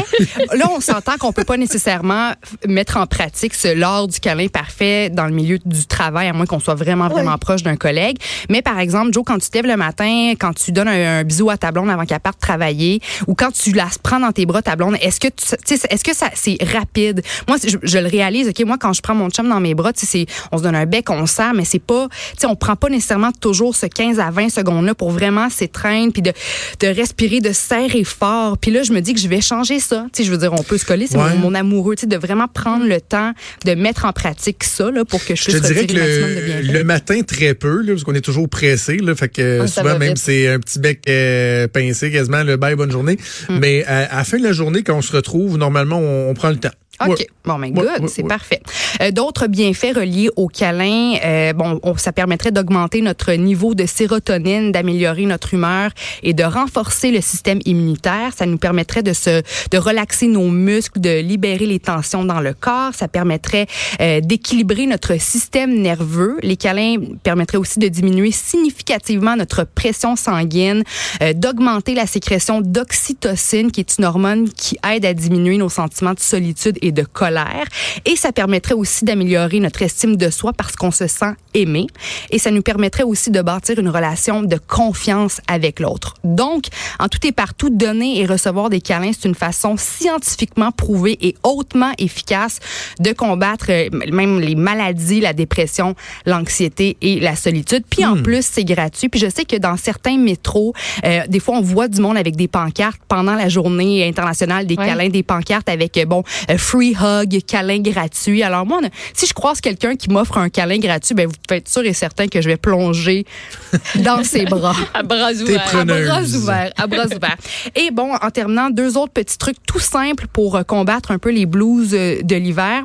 là, 0.58 0.66
on 0.76 0.80
s'entend 0.82 1.18
qu'on 1.18 1.32
peut 1.32 1.44
pas 1.46 1.58
nécessairement 1.58 2.32
mettre 2.68 2.98
en 2.98 3.06
pratique 3.08 3.54
ce 3.54 3.70
l'art 3.74 4.08
du 4.08 4.20
câlin 4.20 4.48
parfait 4.48 5.10
dans 5.10 5.26
le 5.26 5.32
milieu 5.32 5.58
du 5.64 5.86
travail, 5.86 6.28
à 6.28 6.34
moins 6.34 6.46
qu'on 6.46 6.60
soit 6.60 6.76
vraiment, 6.76 7.08
vraiment 7.08 7.38
proche 7.38 7.64
d'un 7.64 7.78
collègue. 7.78 8.18
Mais 8.50 8.62
par 8.62 8.78
exemple, 8.80 9.14
Joe, 9.14 9.24
quand 9.26 9.38
tu 9.40 9.50
te 9.50 9.58
lèves 9.58 9.68
le 9.68 9.78
matin, 9.78 10.34
quand 10.40 10.54
tu 10.54 10.72
donnes 10.72 10.90
un, 10.90 11.20
un 11.20 11.24
bisou 11.24 11.50
à 11.50 11.58
ta 11.58 11.72
blonde 11.72 11.90
avant 11.90 12.06
qu'elle 12.06 12.20
parte 12.20 12.40
travailler, 12.40 13.00
ou 13.28 13.34
quand 13.36 13.52
tu 13.52 13.72
la 13.72 13.88
prends 14.04 14.20
dans 14.20 14.32
tes 14.32 14.46
bras, 14.46 14.62
ta 14.62 14.76
blonde, 14.76 14.98
est-ce 15.02 15.20
que 15.20 15.28
est-ce 15.28 16.04
que 16.04 16.16
ça 16.16 16.28
c'est 16.34 16.58
rapide? 16.74 17.22
Moi, 17.48 17.58
je, 17.66 17.78
je 17.82 17.98
le 17.98 18.08
réalise. 18.08 18.50
Ok, 18.50 18.60
moi, 18.66 18.78
quand 18.80 18.94
je 18.94 19.02
prends 19.02 19.16
mon 19.16 19.30
chum 19.30 19.48
dans 19.48 19.60
mes 19.60 19.76
bras, 19.76 19.94
tu 19.94 20.02
sais, 20.06 20.06
c'est- 20.06 20.26
on 20.52 20.58
se 20.58 20.64
donne 20.64 20.76
un 20.76 20.86
bec, 20.86 21.10
on 21.10 21.26
serre, 21.26 21.54
mais 21.54 21.66
c'est 21.66 21.80
pas, 21.80 22.08
tu 22.10 22.42
sais, 22.42 22.48
on 22.48 22.56
prend 22.56 22.76
pas 22.76 22.90
nécessairement 22.90 23.32
toujours 23.32 23.76
ce 23.76 23.86
15 23.86 24.20
à 24.20 24.30
20 24.32 24.50
secondes 24.50 24.86
là 24.86 24.94
pour 24.96 25.12
vraiment 25.22 25.50
s'étreindre 25.50 26.12
puis 26.14 26.22
de, 26.22 26.34
de 26.80 26.88
respirer, 26.88 27.40
de 27.42 27.52
serrer 27.52 28.04
fort. 28.04 28.58
Puis 28.58 28.72
là, 28.72 28.82
je 28.84 28.92
me 28.92 29.02
dis 29.02 29.14
que 29.14 29.20
je 29.20 29.28
vais 29.28 29.42
changer 29.42 29.80
ça. 29.80 30.06
Tu 30.14 30.22
sais, 30.22 30.28
je 30.28 30.32
veux 30.32 30.38
dire, 30.38 30.52
on 30.54 30.64
peut 30.64 30.78
se 30.78 30.86
coller, 30.86 31.06
c'est 31.08 31.18
Ouais. 31.18 31.36
mon, 31.36 31.52
mon 31.52 31.54
amoureux, 31.56 31.96
tu 31.96 32.02
sais, 32.02 32.08
de 32.08 32.18
vraiment 32.18 32.48
prendre 32.48 32.86
le 32.88 33.00
temps 33.00 33.34
de 33.66 33.74
mettre 33.76 34.06
en 34.06 34.14
pratique 34.14 34.64
ça 34.64 34.90
là 34.90 35.06
pour 35.06 35.24
que 35.24 35.36
je 35.36 35.42
Je 35.44 35.46
puisse 35.52 35.62
te 35.62 35.68
dirais 35.68 35.86
que 35.86 35.94
le 35.94 36.80
de 36.80 36.84
matin, 36.84 37.22
très 37.22 37.54
peu, 37.54 37.82
là, 37.82 37.94
parce 37.94 38.04
qu'on 38.04 38.16
est 38.16 38.22
toujours 38.22 38.50
pressé. 38.50 38.98
Là, 38.98 39.14
fait 39.16 39.30
que 39.30 39.62
Ah, 39.62 39.68
souvent, 39.68 40.00
même, 40.00 40.16
c'est 40.16 40.48
un 40.48 40.60
petit 40.60 40.80
bec 40.80 41.02
euh, 41.08 41.68
pincé 41.68 42.12
quasiment, 42.12 42.44
le 42.44 42.58
bye, 42.58 42.76
bonne 42.76 42.92
journée. 42.92 43.18
Mm. 43.50 43.58
Mais 43.60 43.84
à, 43.86 44.12
à 44.12 44.18
la 44.18 44.24
fin 44.24 44.38
de 44.40 44.44
la 44.44 44.54
journée, 44.54 44.82
quand 44.84 44.96
on 44.96 45.02
se 45.02 45.16
retrouve, 45.16 45.58
normalement, 45.58 45.98
on, 46.00 46.30
on 46.30 46.34
prend 46.34 46.50
le 46.50 46.58
temps. 46.58 46.70
OK. 47.10 47.20
Ouais. 47.20 47.28
Bon, 47.46 47.58
mais 47.58 47.68
Ouais, 47.68 47.74
good, 47.74 48.02
ouais, 48.04 48.08
c'est 48.08 48.22
ouais. 48.24 48.28
parfait. 48.28 48.62
Euh, 49.02 49.12
D'autres 49.12 49.48
bienfaits 49.48 49.96
reliés 49.96 50.30
au 50.36 50.48
câlin, 50.48 51.16
euh, 51.24 51.54
bon, 51.54 51.80
on- 51.84 51.98
ça 51.98 52.12
permettrait 52.12 52.52
d'augmenter 52.52 53.02
notre 53.02 53.32
niveau 53.34 53.74
de 53.74 53.86
sérotonine, 53.86 54.72
d'améliorer 54.72 55.26
notre 55.26 55.54
humeur 55.54 55.92
et 56.24 56.34
de 56.34 56.44
renforcer 56.44 57.12
le 57.12 57.22
système 57.22 57.60
immunitaire. 57.66 58.32
Ça 58.36 58.46
nous 58.46 58.58
permettrait 58.58 59.04
de 59.04 59.14
se, 59.14 59.42
de 59.72 59.78
relaxer 59.78 60.28
nos 60.28 60.50
muscles, 60.50 61.00
de 61.00 61.20
libérer 61.22 61.66
les 61.66 61.80
tensions 61.80 62.24
dans 62.26 62.40
le 62.42 62.54
corps. 62.54 62.94
Ça 62.94 63.08
permettrait 63.08 63.68
euh, 64.00 64.22
d'équilibrer 64.22 64.86
notre 64.86 65.20
système 65.20 65.74
nerveux. 65.82 66.38
Les 66.44 66.58
câlins 66.58 66.96
permettraient 67.24 67.58
aussi 67.58 67.80
de 67.80 67.88
diminuer 67.88 68.32
significativement 68.32 69.36
notre 69.36 69.64
pression 69.64 70.16
sanguine, 70.16 70.84
euh, 71.22 71.34
d'augmenter 71.34 71.96
la 71.96 72.06
sécrétion 72.06 72.62
d'oxytocine, 72.62 73.72
qui 73.72 73.80
est 73.80 73.98
une 73.98 74.06
hormone 74.06 74.50
qui 74.50 74.78
aide 74.92 75.06
à 75.06 75.14
diminuer 75.14 75.58
nos 75.58 75.70
sentiments 75.70 76.14
de 76.14 76.20
solitude 76.20 76.78
et 76.82 76.91
de 76.92 77.04
colère. 77.04 77.66
Et 78.06 78.16
ça 78.16 78.32
permettrait 78.32 78.74
aussi 78.74 79.06
d'améliorer 79.06 79.60
notre 79.60 79.82
estime 79.82 80.16
de 80.16 80.30
soi 80.30 80.54
parce 80.54 80.76
qu'on 80.76 80.92
se 80.92 81.08
sent 81.08 81.34
aimé. 81.54 81.88
Et 82.30 82.40
ça 82.40 82.52
nous 82.52 82.62
permettrait 82.62 83.04
aussi 83.04 83.30
de 83.32 83.42
bâtir 83.42 83.78
une 83.80 83.90
relation 83.90 84.42
de 84.44 84.58
confiance 84.68 85.42
avec 85.48 85.80
l'autre. 85.80 86.16
Donc, 86.24 86.66
en 87.00 87.08
tout 87.08 87.20
et 87.26 87.32
partout, 87.32 87.70
donner 87.70 88.20
et 88.22 88.26
recevoir 88.26 88.70
des 88.70 88.82
câlins, 88.82 89.12
c'est 89.14 89.28
une 89.28 89.36
façon 89.36 89.76
scientifiquement 89.78 90.72
prouvée 90.72 91.18
et 91.22 91.36
hautement 91.44 91.92
efficace 91.98 92.60
de 93.00 93.12
combattre 93.14 93.66
euh, 93.70 93.90
même 94.12 94.40
les 94.40 94.56
maladies, 94.56 95.20
la 95.20 95.34
dépression, 95.34 95.96
l'anxiété 96.26 96.98
et 97.02 97.20
la 97.20 97.36
solitude. 97.36 97.84
Puis 97.90 98.06
en 98.06 98.22
plus, 98.22 98.46
c'est 98.46 98.64
gratuit. 98.66 99.10
Puis 99.10 99.20
je 99.20 99.30
sais 99.30 99.46
que 99.46 99.56
dans 99.58 99.78
certains 99.78 100.18
métros, 100.18 100.74
euh, 101.06 101.22
des 101.28 101.40
fois, 101.40 101.58
on 101.58 101.62
voit 101.62 101.88
du 101.88 102.02
monde 102.02 102.18
avec 102.18 102.36
des 102.36 102.48
pancartes 102.48 103.02
pendant 103.08 103.36
la 103.36 103.50
journée 103.50 104.08
internationale 104.08 104.66
des 104.66 104.76
Ouais. 104.76 104.88
câlins, 104.88 105.10
des 105.10 105.22
pancartes 105.24 105.70
avec, 105.70 105.98
euh, 105.98 106.06
bon, 106.06 106.24
euh, 106.50 106.58
free 106.58 106.81
hug, 106.90 107.40
câlin 107.48 107.80
gratuit. 107.80 108.44
Alors 108.44 108.66
moi, 108.66 108.80
on 108.82 108.88
a- 108.88 108.92
si 109.14 109.26
je 109.28 109.34
croise 109.34 109.62
quelqu'un 109.62 109.96
qui 109.96 110.10
m'offre 110.10 110.38
un 110.38 110.50
câlin 110.50 110.78
gratuit, 110.80 111.16
ben 111.16 111.28
vous 111.28 111.34
pouvez 111.48 111.60
être 111.60 111.70
sûr 111.70 111.84
et 111.86 111.94
certain 111.94 112.28
que 112.28 112.42
je 112.42 112.50
vais 112.50 112.58
plonger 112.58 113.26
dans 113.96 114.24
ses 114.24 114.46
bras. 114.46 114.76
À 114.94 115.04
bras 115.04 115.32
ouverts. 115.34 115.76
À 115.78 115.86
bras 115.86 116.22
ouverts, 116.24 116.72
à 116.78 116.88
bras 116.88 117.06
ouverts. 117.06 117.38
Et 117.76 117.92
bon, 117.92 118.14
en 118.22 118.30
terminant, 118.32 118.70
deux 118.70 118.98
autres 118.98 119.14
petits 119.14 119.38
trucs 119.38 119.58
tout 119.66 119.80
simples 119.80 120.28
pour 120.34 120.56
euh, 120.56 120.64
combattre 120.64 121.12
un 121.12 121.18
peu 121.20 121.30
les 121.32 121.46
blues 121.46 121.92
euh, 121.94 122.22
de 122.24 122.36
l'hiver. 122.36 122.84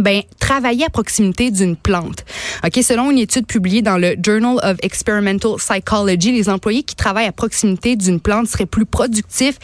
Ben, 0.00 0.22
travailler 0.40 0.84
à 0.86 0.90
proximité 0.90 1.52
d'une 1.52 1.76
plante. 1.76 2.24
OK, 2.66 2.80
selon 2.82 3.12
une 3.12 3.18
étude 3.18 3.46
publiée 3.46 3.80
dans 3.80 3.96
le 3.96 4.16
Journal 4.20 4.56
of 4.64 4.76
Experimental 4.82 5.52
Psychology, 5.58 6.32
les 6.32 6.48
employés 6.48 6.82
qui 6.82 6.96
travaillent 6.96 7.28
à 7.28 7.32
proximité 7.32 7.94
d'une 7.94 8.18
plante 8.18 8.48
seraient 8.48 8.66
plus 8.66 8.86
productifs, 8.86 9.56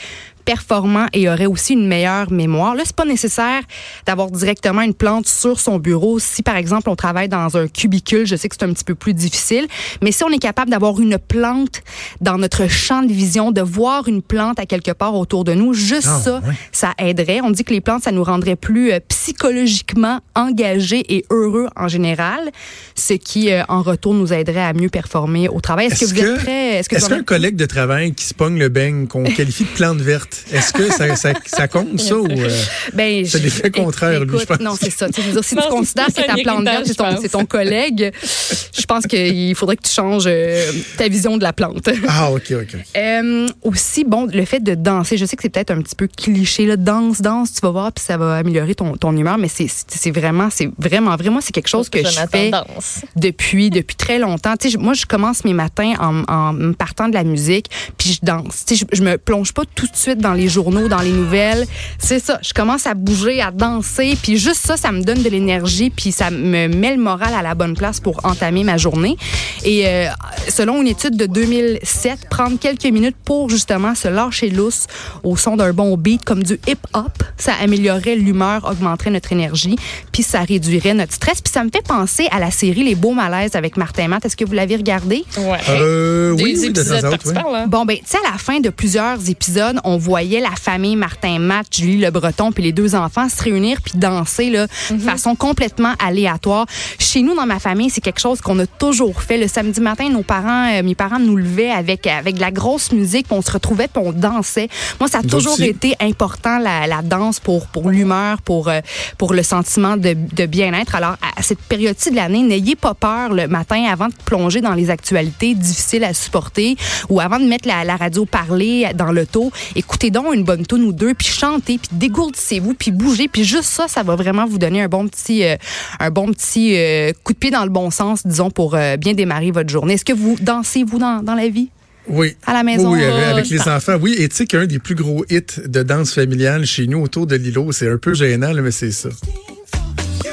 performants 0.55 1.07
et 1.13 1.29
auraient 1.29 1.47
aussi 1.47 1.75
une 1.75 1.87
meilleure 1.87 2.33
mémoire. 2.33 2.75
Là, 2.75 2.83
c'est 2.85 2.97
pas 2.97 3.05
nécessaire 3.05 3.63
d'avoir 4.05 4.33
directement 4.33 4.83
une 4.83 4.95
plante 4.95 5.29
sur 5.29 5.61
son 5.61 5.79
bureau. 5.79 6.19
Si 6.19 6.43
par 6.43 6.57
exemple 6.57 6.89
on 6.91 6.97
travaille 6.97 7.29
dans 7.29 7.57
un 7.57 7.69
cubicule, 7.69 8.27
je 8.27 8.35
sais 8.35 8.49
que 8.49 8.57
c'est 8.59 8.65
un 8.65 8.73
petit 8.73 8.83
peu 8.83 8.97
plus 8.97 9.15
difficile, 9.15 9.69
mais 10.03 10.11
si 10.11 10.25
on 10.25 10.31
est 10.31 10.41
capable 10.41 10.71
d'avoir 10.73 10.99
une 11.01 11.19
plante 11.19 11.83
dans 12.21 12.37
notre 12.37 12.67
champ 12.69 13.03
de 13.03 13.13
vision, 13.13 13.53
de 13.53 13.61
voir 13.61 14.09
une 14.09 14.23
plante 14.23 14.59
à 14.59 14.67
quelque 14.67 14.91
part 14.91 15.15
autour 15.15 15.45
de 15.45 15.55
nous, 15.55 15.73
juste 15.73 16.09
Ah, 16.11 16.21
ça, 16.25 16.41
ça 16.73 16.95
aiderait. 16.99 17.41
On 17.45 17.51
dit 17.51 17.63
que 17.63 17.73
les 17.73 17.81
plantes, 17.81 18.03
ça 18.03 18.11
nous 18.11 18.25
rendrait 18.25 18.57
plus 18.57 18.91
euh, 18.91 18.99
psychologiquement 19.09 20.19
engagés 20.35 21.05
et 21.15 21.25
heureux 21.31 21.69
en 21.77 21.87
général, 21.87 22.51
ce 22.97 23.15
qui, 23.15 23.53
euh, 23.53 23.63
en 23.69 23.83
retour, 23.83 24.15
nous 24.15 24.33
aiderait 24.33 24.65
à 24.65 24.73
mieux 24.73 24.89
performer 24.89 25.49
au 25.49 25.61
travail. 25.61 25.87
Est-ce 25.87 26.01
que 26.01 26.07
vous 26.07 26.21
êtes? 26.21 26.49
Est-ce 26.49 26.89
qu'un 26.89 27.19
êtes- 27.19 27.25
collègue 27.25 27.57
de 27.57 27.67
travail 27.67 28.13
qui 28.15 28.25
se 28.25 28.35
pogne 28.35 28.59
le 28.59 28.69
beigne, 28.69 29.07
qu'on 29.07 29.23
qualifie 29.39 29.65
de 29.65 29.69
plante 29.69 29.99
verte, 30.01 30.40
est-ce 30.53 30.73
que 30.73 30.91
ça, 30.93 31.15
ça, 31.17 31.33
ça 31.47 31.69
compte, 31.69 32.01
ça? 32.01 32.17
Ou, 32.17 32.27
euh, 32.31 32.49
Ben, 32.95 33.25
C'est 33.27 33.39
je- 33.39 33.45
l'effet 33.45 33.71
contraire, 33.71 34.21
lui, 34.21 34.29
écoute, 34.29 34.41
je 34.41 34.47
pense? 34.47 34.61
Non, 34.61 34.75
c'est 34.81 34.91
ça. 34.91 35.09
Tu 35.09 35.21
je 35.23 35.27
veux 35.27 35.33
dire, 35.33 35.45
si 35.45 35.55
Non, 35.55 35.63
tu 35.63 35.69
considères 35.69 36.07
que 36.07 36.13
ta 36.13 36.35
plante 36.43 36.65
verte, 36.65 36.87
c'est 36.87 37.29
ton, 37.29 37.41
je 37.41 37.45
collègue, 37.47 38.13
je 38.23 38.85
pense 38.87 39.07
qu'il 39.07 39.55
faudrait 39.55 39.77
que 39.77 39.83
tu 39.87 39.93
changes 39.93 40.25
euh, 40.27 40.71
ta 40.97 41.09
vision 41.09 41.37
de 41.37 41.43
la 41.43 41.53
plante. 41.53 41.89
Ah, 42.09 42.31
OK, 42.33 42.53
OK. 42.53 42.77
Euh, 42.97 43.49
aussi, 43.63 44.05
bon, 44.05 44.27
le 44.33 44.45
fait 44.45 44.61
de 44.61 44.75
danser, 44.75 45.17
je 45.17 45.25
sais 45.25 45.37
que 45.37 45.43
c'est 45.43 45.49
peut-être 45.51 45.71
un 45.71 45.81
petit 45.81 45.95
peu 45.97 46.09
cliché, 46.09 46.67
là, 46.67 46.77
danse, 46.77 47.21
danse, 47.21 47.53
tu 47.55 47.61
vas 47.61 47.71
voir, 47.71 47.93
puis 47.93 48.05
ça 48.05 48.17
va 48.17 48.37
améliorer 48.37 48.75
ton, 48.75 48.97
ton 48.97 49.17
humeur, 49.17 49.39
mais 49.39 49.49
c'est 49.49 50.11
vraiment, 50.11 50.49
c'est 50.51 50.71
vraiment, 50.79 51.17
vraiment, 51.17 51.41
c'est 51.41 51.53
quelque 51.53 51.69
chose 51.69 51.89
que 51.89 51.99
je 52.05 52.11
Jonathan 52.11 52.29
fais 52.31 52.51
danse. 52.51 53.01
depuis 53.17 53.71
depuis 53.71 53.97
très 53.97 54.19
longtemps. 54.19 54.57
Tu 54.57 54.69
sais, 54.69 54.75
je- 54.75 54.79
moi, 54.79 54.95
je 54.95 55.07
commence 55.07 55.45
mes 55.45 55.53
matins 55.53 55.95
en, 56.01 56.23
en 56.33 56.53
me 56.53 56.73
partant 56.73 57.09
de 57.09 57.15
la 57.15 57.25
musique, 57.25 57.67
puis 57.99 58.13
je 58.13 58.19
danse. 58.23 58.65
Tu 58.67 58.77
sais, 58.77 58.87
je, 58.91 58.97
je 58.97 59.03
me 59.03 59.17
plonge 59.19 59.53
pas 59.53 59.63
tout 59.75 59.87
de 59.87 59.97
suite 59.97 60.19
dans 60.21 60.35
les 60.35 60.49
journaux, 60.49 60.89
dans 60.89 61.01
les 61.01 61.13
nouvelles. 61.13 61.67
C'est 61.99 62.19
ça. 62.19 62.39
Je 62.43 62.53
commence 62.53 62.87
à 62.87 62.95
bouger, 62.95 63.41
à 63.41 63.51
danser, 63.51 64.17
puis 64.23 64.37
juste 64.37 64.65
ça, 64.65 64.77
ça 64.77 64.93
me 64.93 65.03
donne 65.03 65.23
de 65.23 65.29
l'énergie, 65.29 65.91
puis 65.91 66.13
ça 66.13 66.31
me 66.31 66.69
met 66.69 66.95
le 66.95 67.03
moral 67.03 67.35
à 67.35 67.43
la 67.43 67.55
bonne 67.55 67.77
place 67.77 68.01
pour 68.01 68.21
entamer 68.25 68.65
ma 68.65 68.77
journée. 68.77 69.17
Et 69.65 69.87
euh, 69.87 70.09
selon 70.49 70.81
une 70.83 70.89
étude 70.89 71.17
de 71.17 71.27
2007, 71.27 72.29
prendre 72.31 72.59
quelques 72.59 72.85
minutes 72.85 73.17
pour 73.25 73.49
justement 73.51 73.95
se 73.95 74.09
lâcher 74.09 74.51
lousse 74.51 74.87
au 75.23 75.37
son 75.37 75.57
d'un 75.57 75.73
bon 75.73 75.97
beat 75.97 76.25
comme 76.25 76.43
du 76.43 76.55
hip-hop, 76.67 77.23
ça 77.37 77.53
améliorerait 77.63 78.17
l'humeur, 78.17 78.69
augmenterait 78.71 79.11
notre 79.11 79.33
énergie, 79.33 79.77
puis 80.13 80.23
ça 80.23 80.41
réduirait 80.41 80.95
notre 80.95 81.13
stress. 81.13 81.41
Puis 81.41 81.53
ça 81.53 81.65
me 81.65 81.71
fait 81.71 81.87
penser 81.87 82.29
à 82.31 82.39
la 82.39 82.51
série 82.51 82.85
Les 82.85 82.95
Beaux 82.95 83.13
Malaises 83.13 83.57
avec 83.57 83.77
Martin 83.77 84.09
Matt. 84.09 84.25
Est-ce 84.25 84.37
que 84.37 84.45
vous 84.45 84.53
l'avez 84.53 84.77
regardé? 84.77 85.25
Ouais. 85.37 85.59
Euh, 85.69 86.33
oui, 86.33 86.55
Des 86.55 86.61
oui, 86.61 86.69
de 86.73 86.75
temps 86.75 86.81
épisodes 86.81 87.05
à 87.05 87.09
autre, 87.09 87.11
par-ci 87.11 87.29
oui. 87.29 87.35
par-là. 87.35 87.67
Bon, 87.67 87.85
ben, 87.85 87.97
tu 87.97 88.03
sais, 88.07 88.19
à 88.27 88.33
la 88.33 88.39
fin 88.39 88.61
de 88.61 88.71
plusieurs 88.71 89.29
épisodes, 89.29 89.79
on 89.85 89.97
voyait 90.11 90.41
la 90.41 90.57
famille 90.57 90.97
Martin 90.97 91.39
Matt, 91.39 91.67
Julie 91.71 91.99
Le 91.99 92.11
Breton, 92.11 92.51
puis 92.51 92.65
les 92.65 92.73
deux 92.73 92.97
enfants 92.97 93.29
se 93.29 93.41
réunir 93.45 93.81
puis 93.81 93.93
danser 93.95 94.51
là, 94.51 94.67
de 94.91 94.99
façon 94.99 95.37
complètement 95.37 95.95
aléatoire. 96.05 96.67
Chez 96.99 97.23
nous, 97.23 97.37
dans 97.37 97.47
ma 97.47 97.61
famille, 97.61 97.91
c'est 97.91 98.01
quelque 98.01 98.19
chose 98.19 98.41
qu'on 98.41 98.59
a 98.59 98.67
toujours 98.67 99.23
fait. 99.23 99.39
Le 99.39 99.47
samedi 99.47 99.81
matin, 99.81 100.09
nos 100.09 100.25
parents, 100.25 100.67
euh, 100.73 100.83
mes 100.83 100.97
parents 100.97 101.21
nous 101.21 101.37
levaient 101.37 101.71
avec 101.71 102.09
avec 102.09 102.35
de 102.35 102.41
la 102.41 102.51
grosse 102.51 102.91
musique, 102.91 103.29
puis 103.29 103.37
on 103.39 103.43
se 103.43 103.53
retrouvait 103.53 103.87
puis 103.87 104.03
on 104.05 104.11
dansait. 104.11 104.69
Moi, 104.99 105.09
ça 105.09 105.19
a 105.19 105.23
toujours 105.23 105.61
été 105.61 105.95
important 106.01 106.59
la, 106.59 106.89
la 106.89 107.03
danse 107.03 107.39
pour 107.39 107.69
pour 107.69 107.89
l'humeur, 107.89 108.43
pour 108.43 108.67
euh, 108.67 108.81
pour 109.17 109.33
le 109.33 109.45
sentiment 109.45 109.97
de, 109.97 110.17
de 110.33 110.47
bien-être. 110.47 110.97
Alors, 110.97 111.17
à 111.37 111.43
cette 111.43 111.61
période-ci 111.61 112.11
de 112.11 112.17
l'année, 112.17 112.43
n'ayez 112.43 112.75
pas 112.75 112.95
peur 112.95 113.33
le 113.33 113.47
matin 113.47 113.85
avant 113.89 114.09
de 114.09 114.15
plonger 114.25 114.61
dans 114.61 114.75
les 114.75 114.91
actualités 114.91 115.55
difficiles 115.55 116.03
à 116.03 116.15
supporter 116.15 116.77
ou 117.09 117.21
avant 117.21 117.39
de 117.39 117.45
mettre 117.45 117.69
la, 117.69 117.85
la 117.85 117.95
radio 117.95 118.25
parler 118.25 118.89
dans 118.97 119.13
l'auto. 119.13 119.53
Écoutez 119.77 120.00
donc 120.09 120.35
une 120.35 120.45
bonne 120.45 120.67
tune 120.67 120.85
ou 120.85 120.93
deux, 120.93 121.13
puis 121.13 121.27
chantez, 121.27 121.77
puis 121.77 121.91
dégourdissez-vous, 121.93 122.73
puis 122.73 122.91
bougez, 122.91 123.29
puis 123.29 123.45
juste 123.45 123.65
ça, 123.65 123.89
ça 123.89 124.03
va 124.03 124.17
vraiment 124.17 124.47
vous 124.47 124.57
donner 124.57 124.81
un 124.81 124.89
bon 124.89 125.07
petit, 125.07 125.45
euh, 125.45 125.57
un 125.99 126.11
bon 126.11 126.33
petit 126.33 126.77
euh, 126.79 127.13
coup 127.23 127.35
de 127.35 127.39
pied 127.39 127.51
dans 127.51 127.65
le 127.65 127.71
bon 127.71 127.91
sens, 127.91 128.27
disons, 128.27 128.51
pour 128.51 128.75
euh, 128.75 128.97
bien 128.97 129.13
démarrer 129.13 129.51
votre 129.51 129.69
journée. 129.69 129.95
Est-ce 129.95 130.07
que 130.07 130.15
vous 130.15 130.39
dansez, 130.41 130.85
vous, 130.85 130.99
dans, 130.99 131.23
dans 131.23 131.35
la 131.35 131.49
vie? 131.49 131.69
Oui. 132.09 132.35
À 132.47 132.55
la 132.55 132.63
maison? 132.63 132.93
Oui, 132.93 133.05
avec, 133.05 133.25
Oh, 133.27 133.31
avec 133.33 133.49
les 133.51 133.69
enfants. 133.69 133.97
Oui, 134.01 134.17
et 134.19 134.29
tu 134.29 134.37
sais 134.37 134.47
qu'un 134.47 134.67
des 134.67 134.79
plus 134.79 134.95
gros 134.95 135.25
hits 135.29 135.61
de 135.67 135.83
danse 135.83 136.15
familiale 136.15 136.65
chez 136.65 136.87
nous 136.87 137.03
autour 137.03 137.27
de 137.27 137.37
l'îlot, 137.37 137.73
c'est 137.73 137.91
un 137.91 137.99
peu 137.99 138.15
gênant, 138.15 138.53
là, 138.53 138.63
mais 138.63 138.71
c'est 138.71 138.93
ça. 138.93 139.11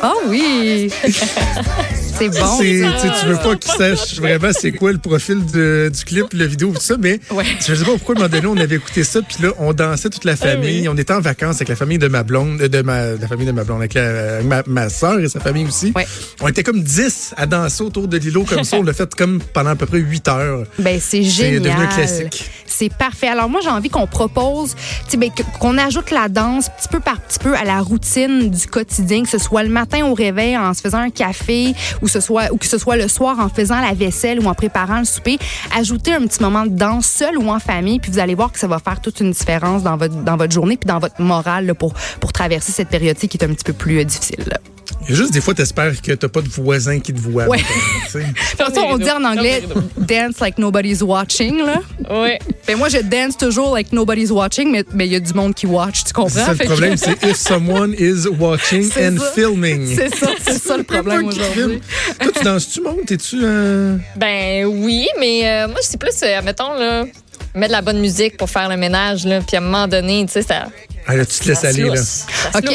Ah 0.02 0.14
oui! 0.30 0.90
c'est 2.20 2.30
bon. 2.30 2.58
C'est- 2.60 3.22
tu 3.22 3.28
veux 3.28 3.36
pas 3.38 3.56
qu'ils 3.56 3.72
sachent 3.72 4.16
vraiment 4.20 4.50
c'est 4.58 4.72
quoi 4.72 4.92
le 4.92 4.98
profil 4.98 5.46
de- 5.46 5.92
du 5.94 6.04
clip, 6.06 6.26
la 6.34 6.46
vidéo, 6.48 6.72
tout 6.76 6.82
ça, 6.82 6.96
mais 7.00 7.20
Ouais. 7.32 7.44
je 7.60 7.74
sais 7.76 7.84
pas 7.86 7.92
pourquoi, 7.92 8.16
à 8.16 8.18
un 8.18 8.22
moment 8.24 8.36
donné, 8.42 8.48
on 8.48 8.58
avait 8.64 8.76
écouté 8.76 9.04
ça, 9.04 9.20
puis 9.22 9.44
là, 9.44 9.50
on 9.60 9.74
dansait 9.74 10.10
toute 10.10 10.26
la 10.26 10.36
famille. 10.36 10.82
oui. 10.82 10.88
On 10.90 10.98
était 10.98 11.14
en 11.14 11.22
vacances 11.22 11.56
avec 11.58 11.70
la 11.70 11.76
famille 11.76 11.98
de 11.98 12.08
ma 12.08 12.24
blonde, 12.24 12.62
euh, 12.62 12.68
de 12.68 12.82
ma, 12.82 13.12
la 13.12 13.28
famille 13.28 13.46
de 13.48 13.52
ma 13.52 13.64
blonde, 13.64 13.80
avec, 13.80 13.94
la- 13.94 14.42
ma, 14.44 14.64
ma 14.68 14.90
soeur 14.90 15.20
et 15.20 15.28
sa 15.30 15.40
famille 15.40 15.66
aussi. 15.66 15.94
Ouais. 15.96 16.06
On 16.42 16.48
était 16.48 16.64
comme 16.64 16.82
10 16.84 17.34
à 17.38 17.46
danser 17.46 17.84
autour 17.84 18.08
de 18.08 18.18
l'îlot 18.18 18.44
comme 18.46 18.64
ça. 18.64 18.78
On 18.78 18.84
l'a 18.84 18.94
fait 18.94 19.14
comme 19.16 19.40
pendant 19.54 19.72
à 19.72 19.76
peu 19.76 19.86
près 19.86 20.00
8 20.00 20.28
heures. 20.28 20.64
Ben, 20.80 21.00
c'est 21.02 21.24
C'est 21.24 21.30
génial. 21.30 21.62
devenu 21.62 21.84
un 21.84 21.88
classique. 21.88 22.50
C'est 22.80 22.94
parfait. 22.94 23.28
Alors 23.28 23.50
moi, 23.50 23.60
j'ai 23.64 23.72
envie 23.72 23.90
qu'on 23.90 24.06
propose, 24.06 24.76
ben, 25.18 25.32
qu'on 25.60 25.80
ajoute 25.80 26.12
la 26.12 26.30
danse 26.30 26.70
petit 26.70 26.88
peu 26.88 27.00
par 27.00 27.20
petit 27.20 27.40
peu 27.40 27.56
à 27.56 27.64
la 27.64 27.80
routine 27.80 28.52
du 28.52 28.68
quotidien, 28.68 29.24
que 29.24 29.30
ce 29.30 29.40
soit 29.40 29.64
le 29.64 29.70
matin 29.70 30.06
au 30.06 30.14
réveil 30.14 30.56
en 30.56 30.76
se 30.76 30.82
faisant 30.82 31.00
un 31.00 31.10
café, 31.10 31.74
ou 32.04 32.06
que 32.06 32.68
ce 32.68 32.78
soit 32.78 32.96
le 32.96 33.08
soir 33.08 33.40
en 33.40 33.50
faisant 33.50 33.82
la 33.82 33.96
vaisselle 33.96 34.40
ou 34.40 34.48
en 34.48 34.54
préparant 34.54 35.00
le 35.00 35.06
souper. 35.06 35.40
Ajoutez 35.76 36.14
un 36.14 36.22
petit 36.28 36.40
moment 36.40 36.68
de 36.68 36.76
danse 36.76 37.08
seul 37.08 37.40
ou 37.40 37.50
en 37.50 37.60
famille, 37.60 37.98
puis 38.00 38.12
vous 38.12 38.20
allez 38.20 38.36
voir 38.36 38.52
que 38.52 38.60
ça 38.60 38.68
va 38.68 38.78
faire 38.78 39.02
toute 39.02 39.22
une 39.22 39.32
différence 39.32 39.82
dans 39.82 39.98
votre 39.98 40.52
journée 40.52 40.78
puis 40.78 40.88
dans 40.88 41.00
votre 41.00 41.20
morale 41.20 41.74
pour 41.74 41.94
traverser 42.32 42.72
cette 42.72 42.90
période-ci 42.90 43.28
qui 43.28 43.38
est 43.38 43.44
un 43.44 43.54
petit 43.56 43.64
peu 43.64 43.74
plus 43.74 44.02
euh, 44.02 44.04
difficile. 44.04 44.54
Il 45.04 45.12
y 45.12 45.14
a 45.14 45.16
juste 45.16 45.32
des 45.32 45.40
fois, 45.42 45.54
t'espères 45.54 46.02
que 46.02 46.12
t'as 46.12 46.28
pas 46.28 46.42
de 46.42 46.50
voisin 46.50 47.00
qui 47.00 47.14
te 47.14 47.20
voit. 47.20 47.48
Ouais. 47.48 47.58
De 47.60 47.64
toute 48.22 48.58
façon, 48.58 48.82
on 48.90 48.98
dit 48.98 49.10
en 49.10 49.24
anglais 49.24 49.64
dance 49.98 50.40
like 50.42 50.58
nobody's 50.58 51.02
watching 51.02 51.58
là. 51.64 51.82
Ouais. 52.10 52.40
Ben 52.68 52.78
moi, 52.78 52.90
je 52.90 52.98
dance 52.98 53.38
toujours 53.38 53.74
like 53.74 53.94
nobody's 53.94 54.32
watching, 54.32 54.70
mais 54.72 54.84
mais 54.94 55.06
il 55.08 55.14
y 55.14 55.16
a 55.16 55.20
du 55.22 55.34
monde 55.34 55.54
qui 55.54 55.66
watch, 55.66 56.04
tu 56.04 56.14
comprends? 56.14 56.30
C'est 56.30 56.46
ça 56.46 56.52
le 56.54 56.58
que- 56.58 56.66
problème, 56.66 56.98
c'est 56.98 57.24
if 57.24 57.36
someone 57.38 57.94
is 57.98 58.28
watching 58.40 58.90
and 59.00 59.18
ça. 59.20 59.32
filming. 59.34 59.86
C'est 59.96 60.14
ça, 60.16 60.28
c'est 60.46 60.58
ça 60.62 60.76
le 60.78 60.84
problème 60.84 61.26
aujourd'hui. 61.28 61.80
Toi, 62.20 62.32
tu 62.36 62.44
danses-tu, 62.44 62.82
montes? 62.82 63.06
T'es-tu. 63.06 63.38
euh, 63.44 63.98
Ben 64.18 64.66
oui, 64.66 65.08
mais 65.20 65.42
euh, 65.48 65.68
moi, 65.68 65.78
c'est 65.82 66.00
plus, 66.00 66.12
euh, 66.24 66.42
mettons, 66.44 66.74
là, 66.74 67.06
mettre 67.56 67.68
de 67.70 67.72
la 67.74 67.82
bonne 67.82 68.00
musique 68.00 68.36
pour 68.38 68.50
faire 68.50 68.68
le 68.68 68.78
ménage, 68.78 69.26
là, 69.26 69.40
puis 69.42 69.56
à 69.56 69.60
un 69.60 69.64
moment 69.64 69.88
donné, 69.88 70.26
tu 70.26 70.34
sais, 70.34 70.42
ça. 70.42 70.68
Ah, 71.08 71.16
là, 71.16 71.26
tu 71.26 71.40
te 71.40 71.48
laisses 71.48 71.64
aller, 71.64 71.84
là. 71.84 71.90
OK. 71.92 71.96
lousse. 71.98 72.26
Ah, 72.54 72.62
tu 72.62 72.68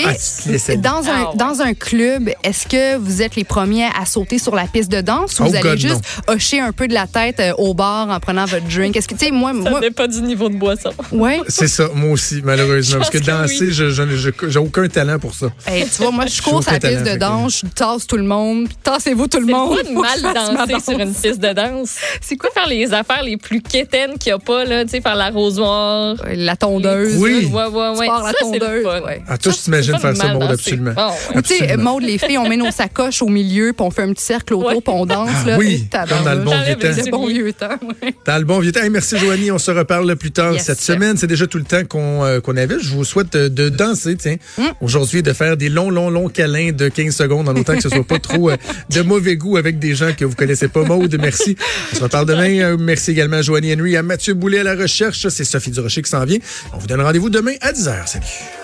te 0.45 0.49
laisses 0.51 0.69
aller. 0.71 0.79
Dans 0.79 1.03
un, 1.09 1.27
Ah 1.27 1.31
dans 1.37 1.61
un 1.61 1.75
club, 1.75 2.31
est-ce 2.43 2.67
que 2.67 2.97
vous 2.97 3.21
êtes 3.23 3.37
les 3.37 3.45
premiers 3.45 3.87
à 4.01 4.07
sauter 4.07 4.39
sur 4.39 4.55
la 4.55 4.65
piste 4.67 4.91
de 4.91 5.01
danse 5.03 5.39
ou 5.39 5.43
Oh 5.45 5.49
vous 5.49 5.55
allez 5.57 5.62
God, 5.71 5.79
juste 5.79 6.01
hocher 6.29 6.61
un 6.61 6.73
peu 6.73 6.89
de 6.89 6.95
la 6.95 7.07
tête 7.07 7.41
euh, 7.41 7.53
au 7.59 7.75
bar 7.75 8.09
en 8.09 8.19
prenant 8.21 8.47
votre 8.47 8.67
drink? 8.67 8.97
Est-ce 8.97 9.07
que, 9.09 9.15
tu 9.15 9.27
sais, 9.27 9.31
moi, 9.31 9.53
Ça 9.62 9.71
moi, 9.71 9.81
dépend 9.81 10.07
du 10.07 10.23
niveau 10.23 10.49
de 10.49 10.57
boisson. 10.57 10.91
ouais. 11.12 11.41
C'est 11.49 11.69
ça, 11.69 11.89
moi 11.95 12.11
aussi, 12.12 12.41
malheureusement. 12.43 12.99
Parce 12.99 13.11
que 13.11 13.19
pense 13.19 13.27
que 13.27 13.33
danser, 13.33 13.67
oui. 13.67 13.73
je 13.73 13.91
je- 13.91 14.17
je- 14.17 14.49
j'ai 14.49 14.59
aucun 14.59 14.89
talent 14.89 15.19
pour 15.19 15.35
ça. 15.35 15.47
Hey, 15.67 15.85
tu 15.89 16.03
vois, 16.03 16.11
moi, 16.11 16.27
je 16.27 16.41
cours 16.41 16.62
sur 16.62 16.73
la 16.73 16.79
aucun 16.79 16.89
piste 16.89 17.01
de 17.01 17.05
talent, 17.05 17.12
fait 17.12 17.19
que- 17.19 17.19
danse, 17.43 17.61
je 17.65 17.67
tasse 17.71 18.07
tout 18.07 18.17
le 18.17 18.25
monde, 18.25 18.67
puis 18.69 18.77
tassez-vous 18.83 19.27
tout 19.29 19.41
le 19.41 19.47
C'est 19.47 19.53
monde. 19.53 19.77
pas 19.77 19.83
de 19.83 19.89
Faut 19.89 20.03
que 20.03 20.09
je 20.09 20.23
mal 20.23 20.35
fasse 20.35 20.53
ma 20.53 20.67
danser 20.67 20.85
sur 20.85 20.99
une 20.99 21.12
piste 21.15 21.39
de 21.41 21.53
danse? 21.53 21.97
C'est 22.21 22.37
quoi? 22.37 22.51
Faire 22.55 22.67
les 22.67 22.93
affaires 22.93 23.23
les 23.23 23.37
plus 23.37 23.61
quétaines 23.61 24.17
qu'il 24.19 24.31
n'y 24.33 24.37
a 24.37 24.39
pas, 24.39 24.65
là, 24.65 24.85
tu 24.85 24.91
sais, 24.91 25.01
faire 25.01 25.17
l'arrosoir. 25.17 26.17
Euh, 26.27 26.35
La 26.35 26.57
tondeuse. 26.57 27.17
Oui. 27.19 27.51
Ouais, 27.53 27.67
ouais, 27.67 27.89
ouais. 27.91 27.99
Tu 28.01 28.07
pars 28.07 28.22
la 28.26 28.31
Ça, 28.33 28.37
c'est 28.41 28.52
le 28.52 28.59
tondeuse, 28.61 28.85
ouais. 29.05 29.23
Ah, 29.29 29.38
toi, 29.38 29.52
je 29.52 29.59
t'imagine 29.59 29.99
faire 29.99 30.17
ça, 30.17 30.25
mal 30.25 30.33
Maud, 30.35 30.43
danser. 30.43 30.52
absolument. 30.55 30.93
Bon, 30.95 31.09
ouais. 31.09 31.37
Ou 31.37 31.43
tu 31.43 31.57
sais. 31.57 31.76
Maude, 31.76 32.02
les 32.02 32.19
filles, 32.19 32.38
on 32.38 32.49
met 32.49 32.57
nos 32.57 32.71
sacoches 32.71 33.23
au 33.23 33.29
milieu, 33.29 33.73
puis 33.73 33.85
on 33.87 33.91
fait 33.91 34.02
un 34.02 34.12
petit 34.12 34.25
cercle 34.25 34.55
autour, 34.55 34.67
Ouais. 34.69 34.75
puis 34.81 34.93
on 34.95 35.07
danse. 35.07 35.31
Ah 35.45 35.49
là. 35.49 35.59
oui, 35.59 35.87
comme 35.91 36.25
dans 36.25 36.35
le 36.35 36.41
bon 36.45 36.52
vieux 36.64 36.76
temps. 36.76 37.11
bon 37.11 37.26
vieux 37.26 37.52
temps, 37.52 37.69
ouais. 38.02 38.14
Dans 38.26 38.38
le 38.38 38.45
bon 38.45 38.59
vieux 38.61 38.73
temps. 38.73 38.81
Hey, 38.83 38.91
merci, 38.91 39.17
Joanie. 39.19 39.50
On 39.50 39.59
se 39.59 39.71
reparle 39.71 40.14
plus 40.17 40.31
tard 40.33 40.52
Yes. 40.55 40.64
cette 40.64 40.81
semaine. 40.81 41.17
C'est 41.17 41.26
déjà 41.26 41.47
tout 41.47 41.59
le 41.59 41.64
temps 41.64 41.85
qu'on 41.88 42.25
euh, 42.25 42.41
avait. 42.57 42.79
Je 42.81 42.91
vous 42.91 43.05
souhaite 43.05 43.33
de, 43.33 43.49
de 43.49 43.69
danser, 43.69 44.17
tiens. 44.17 44.37
Mm. 44.59 44.62
Aujourd'hui, 44.81 45.23
de 45.23 45.33
faire 45.33 45.57
des 45.57 45.69
longs, 45.69 45.91
longs, 45.91 46.11
longs 46.11 46.29
câlins 46.29 46.73
de 46.73 46.88
15 46.88 47.14
secondes 47.14 47.49
en 47.49 47.57
autant 47.57 47.75
que 47.75 47.83
ce 47.83 47.88
soit 47.88 48.05
pas 48.07 48.19
trop 48.19 48.50
euh, 48.50 48.57
de 48.91 49.00
mauvais 49.12 49.37
goût 49.37 49.57
avec 49.57 49.79
des 49.79 49.95
gens 49.95 50.12
que 50.17 50.25
vous 50.25 50.35
connaissez 50.35 50.69
pas. 50.69 50.83
Maude, 50.85 51.17
merci. 51.21 51.57
On 51.93 51.97
se 51.97 52.02
reparle 52.02 52.26
demain. 52.26 52.59
Euh, 52.61 52.76
merci 52.79 53.11
également 53.12 53.37
à 53.38 53.43
Joanie 53.43 53.73
Henry, 53.75 53.97
à 53.97 54.02
Mathieu 54.02 54.35
Boulet 54.35 54.59
à 54.61 54.64
la 54.64 54.75
recherche. 54.75 55.26
C'est 55.29 55.45
Sophie 55.45 55.71
Durocher 55.71 56.02
qui 56.02 56.11
s'en 56.11 56.25
vient. 56.25 56.38
On 56.75 56.79
vous 56.79 56.87
donne 56.87 57.00
rendez-vous 57.00 57.31
demain 57.31 57.55
à 57.61 57.73
10h. 57.73 58.07
Salut. 58.12 58.62